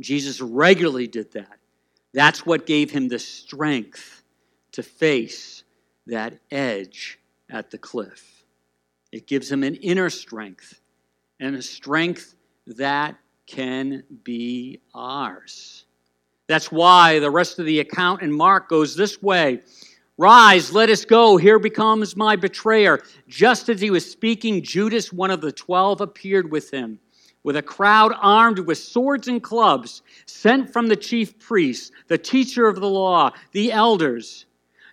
Jesus 0.00 0.40
regularly 0.40 1.08
did 1.08 1.32
that. 1.32 1.58
That's 2.14 2.46
what 2.46 2.66
gave 2.66 2.90
him 2.90 3.08
the 3.08 3.18
strength 3.18 4.22
to 4.72 4.82
face 4.84 5.64
that 6.06 6.38
edge 6.52 7.18
at 7.50 7.70
the 7.70 7.78
cliff. 7.78 8.44
It 9.10 9.26
gives 9.26 9.50
him 9.50 9.64
an 9.64 9.74
inner 9.74 10.08
strength 10.08 10.80
and 11.40 11.56
a 11.56 11.62
strength 11.62 12.36
that 12.68 13.16
can 13.46 14.04
be 14.22 14.80
ours. 14.94 15.84
That's 16.46 16.70
why 16.70 17.18
the 17.18 17.30
rest 17.30 17.58
of 17.58 17.66
the 17.66 17.80
account 17.80 18.22
in 18.22 18.32
Mark 18.32 18.68
goes 18.68 18.94
this 18.94 19.20
way 19.20 19.62
Rise, 20.20 20.70
let 20.74 20.90
us 20.90 21.06
go. 21.06 21.38
Here 21.38 21.58
becomes 21.58 22.14
my 22.14 22.36
betrayer. 22.36 23.00
Just 23.26 23.70
as 23.70 23.80
he 23.80 23.90
was 23.90 24.04
speaking, 24.04 24.62
Judas, 24.62 25.10
one 25.10 25.30
of 25.30 25.40
the 25.40 25.50
twelve, 25.50 26.02
appeared 26.02 26.50
with 26.50 26.70
him 26.70 26.98
with 27.42 27.56
a 27.56 27.62
crowd 27.62 28.12
armed 28.20 28.58
with 28.58 28.76
swords 28.76 29.28
and 29.28 29.42
clubs, 29.42 30.02
sent 30.26 30.70
from 30.70 30.88
the 30.88 30.96
chief 30.96 31.38
priests, 31.38 31.90
the 32.08 32.18
teacher 32.18 32.68
of 32.68 32.80
the 32.80 32.86
law, 32.86 33.30
the 33.52 33.72
elders. 33.72 34.44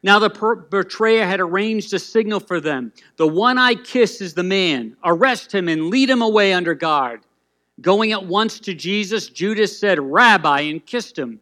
Now 0.02 0.18
the 0.18 0.30
per- 0.30 0.56
betrayer 0.56 1.26
had 1.26 1.42
arranged 1.42 1.94
a 1.94 2.00
signal 2.00 2.40
for 2.40 2.62
them. 2.62 2.94
The 3.18 3.28
one 3.28 3.58
I 3.58 3.76
kiss 3.76 4.22
is 4.22 4.34
the 4.34 4.44
man. 4.44 4.96
Arrest 5.04 5.54
him 5.54 5.68
and 5.68 5.90
lead 5.90 6.10
him 6.10 6.22
away 6.22 6.54
under 6.54 6.74
guard. 6.74 7.20
Going 7.82 8.14
at 8.14 8.26
once 8.26 8.62
to 8.62 8.74
Jesus, 8.74 9.28
Judas 9.28 9.78
said, 9.78 10.00
Rabbi, 10.00 10.62
and 10.62 10.86
kissed 10.86 11.20
him. 11.20 11.42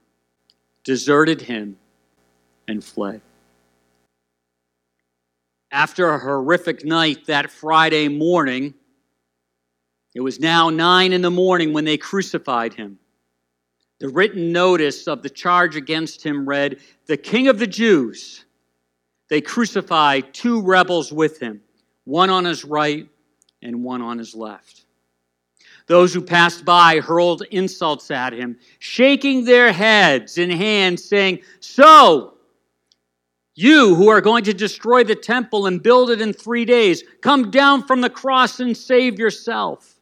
deserted 0.83 1.41
him 1.41 1.77
and 2.67 2.83
fled. 2.83 3.21
After 5.71 6.09
a 6.09 6.19
horrific 6.19 6.83
night 6.83 7.25
that 7.27 7.49
Friday 7.49 8.07
morning, 8.07 8.73
it 10.13 10.21
was 10.21 10.39
now 10.39 10.69
nine 10.69 11.13
in 11.13 11.21
the 11.21 11.31
morning 11.31 11.71
when 11.71 11.85
they 11.85 11.97
crucified 11.97 12.73
him. 12.73 12.99
The 13.99 14.09
written 14.09 14.51
notice 14.51 15.07
of 15.07 15.21
the 15.21 15.29
charge 15.29 15.75
against 15.75 16.23
him 16.23 16.47
read, 16.47 16.79
The 17.05 17.17
King 17.17 17.47
of 17.47 17.59
the 17.59 17.67
Jews. 17.67 18.45
They 19.29 19.39
crucified 19.39 20.33
two 20.33 20.61
rebels 20.61 21.13
with 21.13 21.39
him, 21.39 21.61
one 22.03 22.29
on 22.29 22.43
his 22.43 22.65
right 22.65 23.07
and 23.61 23.83
one 23.83 24.01
on 24.01 24.17
his 24.17 24.35
left. 24.35 24.80
Those 25.91 26.13
who 26.13 26.21
passed 26.21 26.63
by 26.63 27.01
hurled 27.01 27.43
insults 27.51 28.11
at 28.11 28.31
him, 28.31 28.57
shaking 28.79 29.43
their 29.43 29.73
heads 29.73 30.37
and 30.37 30.49
hands, 30.49 31.03
saying, 31.03 31.41
So, 31.59 32.35
you 33.55 33.93
who 33.95 34.07
are 34.07 34.21
going 34.21 34.45
to 34.45 34.53
destroy 34.53 35.03
the 35.03 35.15
temple 35.15 35.65
and 35.65 35.83
build 35.83 36.09
it 36.09 36.21
in 36.21 36.31
three 36.31 36.63
days, 36.63 37.03
come 37.19 37.51
down 37.51 37.85
from 37.85 37.99
the 37.99 38.09
cross 38.09 38.61
and 38.61 38.77
save 38.77 39.19
yourself. 39.19 39.95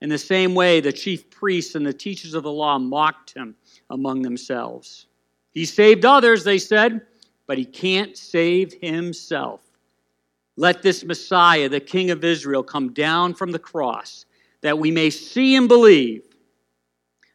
In 0.00 0.08
the 0.08 0.16
same 0.16 0.54
way, 0.54 0.78
the 0.78 0.92
chief 0.92 1.28
priests 1.28 1.74
and 1.74 1.84
the 1.84 1.92
teachers 1.92 2.34
of 2.34 2.44
the 2.44 2.52
law 2.52 2.78
mocked 2.78 3.34
him 3.34 3.56
among 3.90 4.22
themselves. 4.22 5.08
He 5.50 5.64
saved 5.64 6.04
others, 6.04 6.44
they 6.44 6.58
said, 6.58 7.00
but 7.48 7.58
he 7.58 7.64
can't 7.64 8.16
save 8.16 8.74
himself. 8.74 9.60
Let 10.56 10.82
this 10.82 11.02
Messiah, 11.02 11.68
the 11.68 11.80
King 11.80 12.12
of 12.12 12.22
Israel, 12.22 12.62
come 12.62 12.92
down 12.92 13.34
from 13.34 13.50
the 13.50 13.58
cross 13.58 14.24
that 14.62 14.78
we 14.78 14.90
may 14.90 15.10
see 15.10 15.56
and 15.56 15.68
believe. 15.68 16.22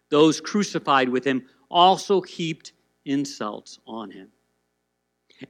Those 0.10 0.40
crucified 0.40 1.10
with 1.10 1.26
him 1.26 1.46
also 1.70 2.22
heaped 2.22 2.74
insults 3.06 3.80
on 3.88 4.12
him. 4.12 4.30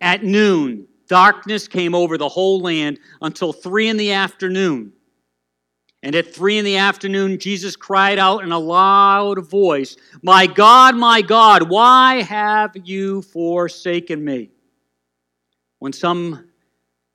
At 0.01 0.23
noon, 0.23 0.87
darkness 1.07 1.67
came 1.67 1.93
over 1.93 2.17
the 2.17 2.29
whole 2.29 2.59
land 2.59 2.99
until 3.21 3.53
three 3.53 3.87
in 3.89 3.97
the 3.97 4.13
afternoon. 4.13 4.93
And 6.03 6.15
at 6.15 6.33
three 6.33 6.57
in 6.57 6.65
the 6.65 6.77
afternoon, 6.77 7.39
Jesus 7.39 7.75
cried 7.75 8.19
out 8.19 8.43
in 8.43 8.51
a 8.51 8.59
loud 8.59 9.49
voice, 9.49 9.97
My 10.21 10.45
God, 10.45 10.95
my 10.95 11.21
God, 11.21 11.69
why 11.69 12.21
have 12.21 12.71
you 12.83 13.23
forsaken 13.23 14.23
me? 14.23 14.51
When 15.79 15.93
some 15.93 16.49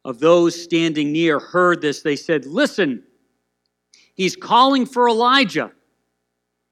of 0.04 0.18
those 0.18 0.60
standing 0.60 1.12
near 1.12 1.38
heard 1.38 1.80
this, 1.80 2.02
they 2.02 2.16
said, 2.16 2.46
Listen, 2.46 3.04
he's 4.20 4.36
calling 4.36 4.84
for 4.84 5.08
Elijah. 5.08 5.72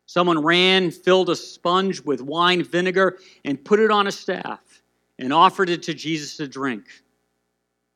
Someone 0.05 0.45
ran, 0.45 0.91
filled 0.91 1.31
a 1.31 1.37
sponge 1.37 2.03
with 2.03 2.21
wine 2.21 2.63
vinegar, 2.63 3.19
and 3.43 3.65
put 3.65 3.81
it 3.81 3.91
on 3.91 4.07
a 4.07 4.13
staff 4.13 4.83
and 5.19 5.33
offered 5.33 5.71
it 5.71 5.83
to 5.85 5.95
Jesus 5.95 6.37
to 6.37 6.47
drink. 6.47 6.85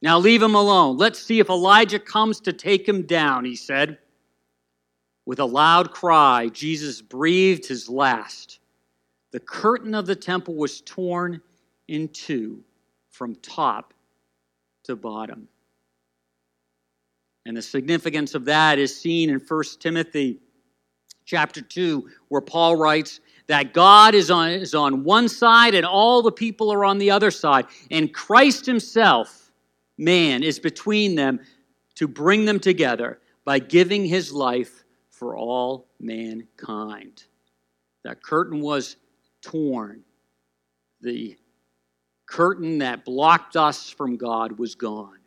Now 0.01 0.19
leave 0.19 0.43
him 0.43 0.55
alone. 0.55 0.97
Let's 0.97 1.23
see 1.23 1.39
if 1.39 1.51
Elijah 1.51 1.99
comes 1.99 2.41
to 2.41 2.55
take 2.55 2.89
him 2.89 3.03
down, 3.03 3.45
he 3.45 3.55
said. 3.55 3.99
With 5.27 5.39
a 5.39 5.45
loud 5.45 5.91
cry, 5.91 6.49
Jesus 6.49 7.03
breathed 7.03 7.67
his 7.67 7.91
last. 7.91 8.59
The 9.33 9.41
curtain 9.41 9.95
of 9.95 10.07
the 10.07 10.17
temple 10.17 10.55
was 10.55 10.81
torn 10.81 11.43
in 11.89 12.09
two 12.09 12.65
from 13.11 13.35
top 13.37 13.93
to 14.85 14.97
bottom. 14.97 15.47
And 17.45 17.57
the 17.57 17.63
significance 17.63 18.35
of 18.35 18.45
that 18.45 18.79
is 18.79 18.97
seen 18.97 19.31
in 19.31 19.41
1 19.41 19.65
Timothy 19.81 20.39
chapter 21.25 21.61
2, 21.61 22.09
where 22.29 22.41
Paul 22.41 22.77
writes 22.77 23.21
that 23.49 23.75
God 23.75 24.15
is 24.15 24.31
on, 24.31 24.51
is 24.51 24.75
on 24.75 25.03
one 25.03 25.29
side 25.29 25.75
and 25.75 25.85
all 25.85 26.23
the 26.23 26.33
people 26.33 26.73
are 26.73 26.85
on 26.85 26.99
the 26.99 27.11
other 27.11 27.31
side. 27.31 27.67
And 27.91 28.13
Christ 28.15 28.67
himself, 28.67 29.51
man, 29.99 30.43
is 30.43 30.59
between 30.59 31.15
them 31.17 31.41
to 31.97 32.07
bring 32.07 32.45
them 32.45 32.61
together 32.61 33.19
by 33.45 33.59
giving 33.59 34.05
his 34.05 34.33
life 34.33 34.85
for 35.11 35.37
all 35.37 35.89
mankind. 36.01 37.25
That 38.05 38.23
curtain 38.23 38.61
was 38.61 38.97
torn. 39.41 40.03
The 41.01 41.37
curtain 42.27 42.79
that 42.79 43.05
blocked 43.05 43.57
us 43.57 43.91
from 43.91 44.17
God 44.17 44.59
was 44.59 44.75
gone. 44.75 45.19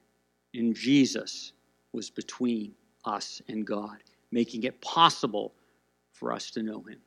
in 0.53 0.73
Jesus 0.73 1.51
was 1.95 2.09
between 2.09 2.73
us 3.05 3.41
and 3.47 3.65
God, 3.65 3.97
making 4.31 4.63
it 4.63 4.81
possible 4.81 5.53
for 6.11 6.31
us 6.31 6.51
to 6.51 6.63
know 6.63 6.81
him. 6.81 6.99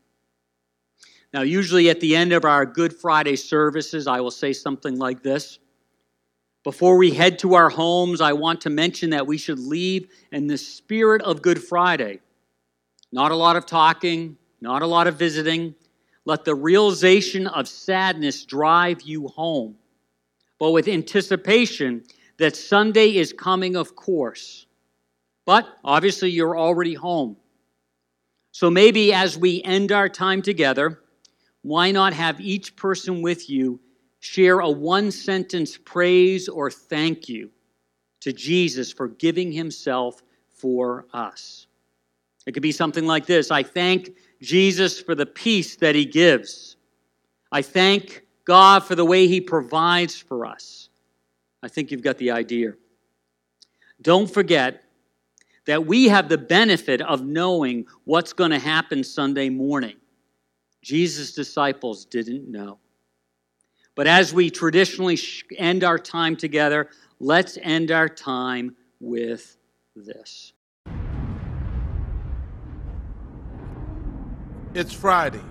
Now, 1.32 1.42
usually 1.42 1.90
at 1.90 2.00
the 2.00 2.16
end 2.16 2.32
of 2.32 2.44
our 2.44 2.64
Good 2.64 2.94
Friday 2.94 3.36
services, 3.36 4.06
I 4.06 4.20
will 4.20 4.30
say 4.30 4.52
something 4.52 4.98
like 4.98 5.22
this. 5.22 5.58
Before 6.64 6.96
we 6.96 7.10
head 7.10 7.38
to 7.40 7.54
our 7.54 7.68
homes, 7.68 8.20
I 8.20 8.32
want 8.32 8.62
to 8.62 8.70
mention 8.70 9.10
that 9.10 9.26
we 9.26 9.38
should 9.38 9.58
leave 9.58 10.08
in 10.32 10.46
the 10.46 10.58
spirit 10.58 11.22
of 11.22 11.42
Good 11.42 11.62
Friday. 11.62 12.20
Not 13.12 13.30
a 13.30 13.36
lot 13.36 13.56
of 13.56 13.66
talking, 13.66 14.36
not 14.60 14.82
a 14.82 14.86
lot 14.86 15.06
of 15.06 15.18
visiting. 15.18 15.74
Let 16.24 16.44
the 16.44 16.54
realization 16.54 17.46
of 17.46 17.68
sadness 17.68 18.44
drive 18.44 19.02
you 19.02 19.28
home, 19.28 19.76
but 20.58 20.72
with 20.72 20.88
anticipation 20.88 22.04
that 22.38 22.56
Sunday 22.56 23.16
is 23.16 23.32
coming, 23.32 23.76
of 23.76 23.94
course. 23.96 24.66
But 25.48 25.78
obviously, 25.82 26.30
you're 26.30 26.58
already 26.58 26.92
home. 26.92 27.38
So 28.50 28.68
maybe 28.68 29.14
as 29.14 29.38
we 29.38 29.62
end 29.62 29.92
our 29.92 30.06
time 30.06 30.42
together, 30.42 31.00
why 31.62 31.90
not 31.90 32.12
have 32.12 32.38
each 32.38 32.76
person 32.76 33.22
with 33.22 33.48
you 33.48 33.80
share 34.20 34.60
a 34.60 34.68
one 34.70 35.10
sentence 35.10 35.78
praise 35.78 36.50
or 36.50 36.70
thank 36.70 37.30
you 37.30 37.48
to 38.20 38.30
Jesus 38.34 38.92
for 38.92 39.08
giving 39.08 39.50
himself 39.50 40.22
for 40.50 41.06
us? 41.14 41.66
It 42.44 42.52
could 42.52 42.62
be 42.62 42.70
something 42.70 43.06
like 43.06 43.24
this 43.24 43.50
I 43.50 43.62
thank 43.62 44.10
Jesus 44.42 45.00
for 45.00 45.14
the 45.14 45.24
peace 45.24 45.76
that 45.76 45.94
he 45.94 46.04
gives. 46.04 46.76
I 47.50 47.62
thank 47.62 48.22
God 48.44 48.84
for 48.84 48.94
the 48.94 49.06
way 49.06 49.26
he 49.26 49.40
provides 49.40 50.14
for 50.14 50.44
us. 50.44 50.90
I 51.62 51.68
think 51.68 51.90
you've 51.90 52.02
got 52.02 52.18
the 52.18 52.32
idea. 52.32 52.74
Don't 54.02 54.30
forget 54.30 54.84
that 55.68 55.84
we 55.84 56.08
have 56.08 56.30
the 56.30 56.38
benefit 56.38 57.02
of 57.02 57.26
knowing 57.26 57.86
what's 58.04 58.32
going 58.32 58.50
to 58.50 58.58
happen 58.58 59.04
Sunday 59.04 59.50
morning. 59.50 59.96
Jesus' 60.80 61.34
disciples 61.34 62.06
didn't 62.06 62.50
know. 62.50 62.78
But 63.94 64.06
as 64.06 64.32
we 64.32 64.48
traditionally 64.48 65.18
end 65.58 65.84
our 65.84 65.98
time 65.98 66.36
together, 66.36 66.88
let's 67.20 67.58
end 67.60 67.90
our 67.90 68.08
time 68.08 68.76
with 68.98 69.58
this. 69.94 70.54
It's 74.72 74.94
Friday. 74.94 75.44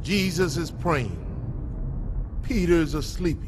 Jesus 0.00 0.56
is 0.56 0.70
praying. 0.70 1.20
Peter's 2.42 2.94
asleep. 2.94 3.42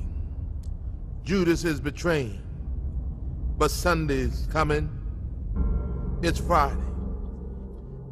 Judas 1.25 1.65
is 1.65 1.81
betraying. 1.81 2.43
But 3.57 3.71
Sunday's 3.71 4.47
coming. 4.53 4.96
It's 6.23 6.41
Friday. 6.41 6.81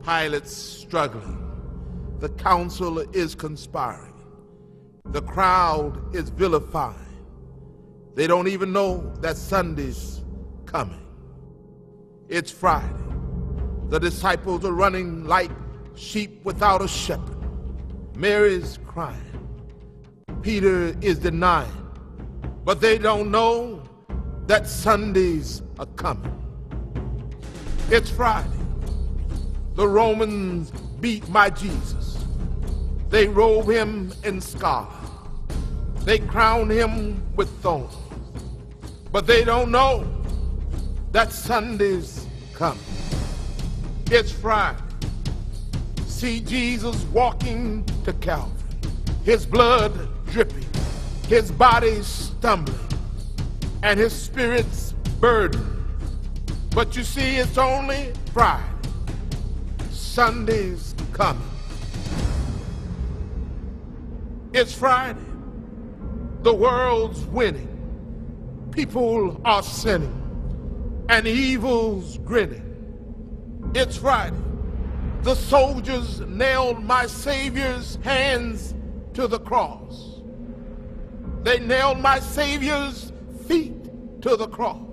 Pilate's 0.05 0.55
struggling. 0.55 1.41
The 2.19 2.29
council 2.29 2.99
is 2.99 3.35
conspiring. 3.35 4.13
The 5.07 5.23
crowd 5.23 6.15
is 6.15 6.29
vilifying. 6.29 6.99
They 8.15 8.27
don't 8.27 8.49
even 8.49 8.75
know 8.75 9.11
that 9.21 9.39
Sunday's 9.39 10.23
coming. 10.67 11.01
It's 12.29 12.51
Friday. 12.51 12.93
The 13.89 13.99
disciples 13.99 14.67
are 14.67 14.73
running 14.73 15.25
like 15.25 15.51
sheep 15.95 16.45
without 16.45 16.83
a 16.83 16.89
shepherd. 16.89 17.39
Mary's 18.15 18.79
crying. 18.87 19.49
Peter 20.43 20.95
is 21.01 21.19
denying. 21.19 21.71
But 22.65 22.83
they 22.83 22.99
don't 22.99 23.31
know 23.31 23.83
that 24.47 24.69
Sundays 24.69 25.63
are 25.79 25.87
coming. 25.87 26.44
It's 27.97 28.11
Friday. 28.11 28.49
The 29.77 29.87
Romans 29.87 30.73
beat 31.01 31.29
my 31.29 31.49
Jesus. 31.49 32.19
They 33.09 33.29
robe 33.29 33.69
him 33.69 34.13
in 34.25 34.41
scarlet. 34.41 34.91
They 36.01 36.19
crown 36.19 36.71
him 36.71 37.23
with 37.37 37.49
thorns. 37.61 37.95
But 39.13 39.29
they 39.29 39.45
don't 39.45 39.71
know 39.71 40.13
that 41.13 41.31
Sunday's 41.31 42.27
coming. 42.53 42.83
It's 44.11 44.33
Friday. 44.33 44.83
See 46.09 46.41
Jesus 46.41 47.05
walking 47.13 47.85
to 48.05 48.13
Calvary. 48.15 48.59
His 49.25 49.47
blood 49.47 49.93
dripping. 50.33 50.67
His 51.29 51.53
body 51.53 52.03
stumbling. 52.03 52.77
and 53.85 54.01
his 54.01 54.13
spirit's 54.13 54.95
burdened. 55.21 55.74
But 56.75 56.97
you 56.97 57.05
see, 57.05 57.37
it's 57.37 57.57
only 57.57 58.13
Friday. 58.33 58.65
Sunday's 59.93 60.93
coming. 61.13 61.49
It's 64.53 64.75
Friday. 64.75 65.21
The 66.43 66.53
world's 66.53 67.21
winning. 67.27 67.69
People 68.73 69.41
are 69.45 69.63
sinning. 69.63 70.21
And 71.09 71.29
evil's 71.29 72.19
grinning. 72.19 73.71
It's 73.77 73.97
Friday. 73.97 74.37
The 75.23 75.37
soldiers 75.37 76.21
nailed 76.21 76.83
my 76.83 77.07
Savior's 77.07 78.01
hands 78.03 78.75
to 79.15 79.29
the 79.29 79.39
cross. 79.39 80.23
They 81.45 81.61
nailed 81.61 82.01
my 82.01 82.19
Savior's 82.19 83.13
feet 83.47 84.23
to 84.23 84.37
the 84.37 84.49
cross. 84.49 84.84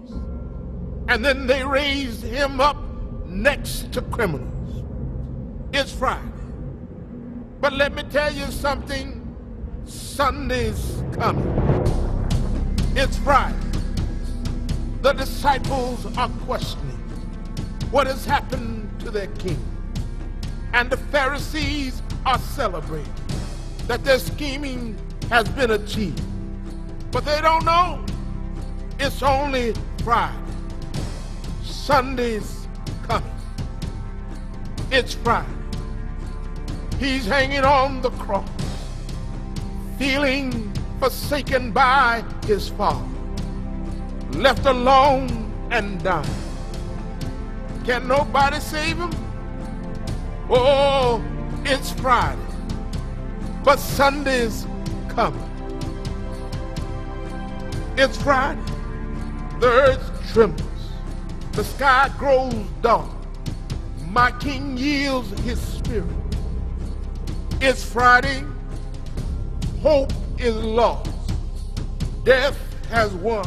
And 1.08 1.24
then 1.24 1.47
they 1.47 1.64
raised 1.64 2.24
him 2.24 2.62
up 2.62 2.78
next 3.26 3.91
to 3.93 4.02
criminals. 4.02 4.84
It's 5.74 5.91
Friday. 5.93 6.22
But 7.60 7.74
let 7.74 7.93
me 7.93 8.04
tell 8.04 8.34
you 8.34 8.45
something 8.52 9.18
Sunday's 9.86 11.04
coming. 11.14 11.47
It's 12.95 13.18
Friday. 13.18 13.58
The 15.02 15.14
disciples 15.14 16.06
are 16.18 16.30
questioning 16.45 16.97
what 17.91 18.08
has 18.08 18.26
happened 18.26 18.89
to 19.02 19.12
their 19.12 19.28
king. 19.28 19.60
And 20.74 20.89
the 20.89 20.97
Pharisees 20.97 22.02
are 22.26 22.39
celebrating 22.39 23.14
that 23.88 24.04
their 24.04 24.20
scheming 24.20 24.97
has 25.30 25.47
been 25.49 25.72
achieved. 25.72 26.22
But 27.12 27.26
they 27.26 27.41
don't 27.41 27.66
know 27.66 28.06
it's 28.99 29.24
only 29.24 29.74
Friday. 30.04 30.41
Sunday's 31.82 32.67
coming. 33.07 33.34
It's 34.91 35.15
Friday. 35.15 35.49
He's 36.99 37.25
hanging 37.25 37.65
on 37.65 38.03
the 38.03 38.11
cross, 38.11 38.47
feeling 39.97 40.71
forsaken 40.99 41.71
by 41.71 42.23
his 42.45 42.69
father, 42.69 43.03
left 44.34 44.67
alone 44.67 45.51
and 45.71 46.03
dying. 46.03 46.29
Can 47.84 48.07
nobody 48.07 48.59
save 48.59 48.97
him? 48.97 49.11
Oh, 50.51 51.19
it's 51.65 51.93
Friday, 51.93 52.39
but 53.63 53.79
Sunday's 53.79 54.67
coming. 55.09 55.49
It's 57.97 58.21
Friday. 58.21 58.61
The 59.59 59.67
earth 59.67 60.32
trembles. 60.32 60.70
The 61.54 61.66
sky 61.66 62.10
grows 62.18 62.54
dark. 62.82 63.10
My 64.08 64.32
king 64.39 64.78
yields 64.78 65.30
his 65.41 65.60
spirit. 65.60 66.08
It's 67.60 67.84
Friday. 67.84 68.43
Hope 69.82 70.14
is 70.39 70.56
lost. 70.56 71.12
Death 72.24 72.58
has 72.89 73.14
won. 73.16 73.45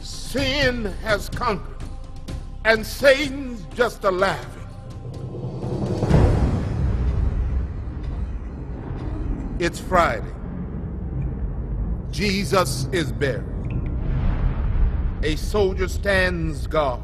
Sin 0.00 0.84
has 1.02 1.28
conquered. 1.28 1.76
And 2.64 2.86
Satan's 2.86 3.64
just 3.74 4.04
a 4.04 4.10
laughing. 4.10 4.62
It's 9.58 9.80
Friday. 9.80 10.32
Jesus 12.12 12.86
is 12.92 13.10
buried. 13.10 13.51
A 15.24 15.36
soldier 15.36 15.86
stands 15.88 16.66
guard, 16.66 17.00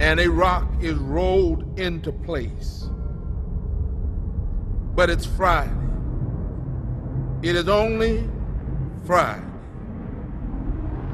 and 0.00 0.18
a 0.18 0.28
rock 0.30 0.66
is 0.80 0.94
rolled 0.94 1.78
into 1.78 2.12
place. 2.12 2.88
But 4.94 5.10
it's 5.10 5.26
Friday. 5.26 5.70
It 7.42 7.56
is 7.56 7.68
only 7.68 8.28
Friday. 9.04 9.42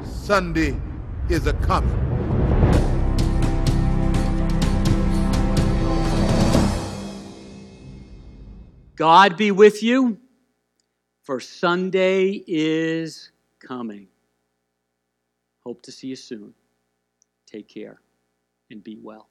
Sunday 0.03 0.79
is 1.29 1.47
a 1.47 1.53
coming. 1.53 2.09
God 8.95 9.37
be 9.37 9.51
with 9.51 9.81
you, 9.81 10.19
for 11.23 11.39
Sunday 11.39 12.43
is 12.47 13.31
coming. 13.59 14.08
Hope 15.69 15.83
to 15.83 15.91
see 15.91 16.07
you 16.07 16.15
soon. 16.15 16.55
Take 17.45 17.67
care 17.67 17.99
and 18.71 18.83
be 18.83 18.97
well. 18.99 19.29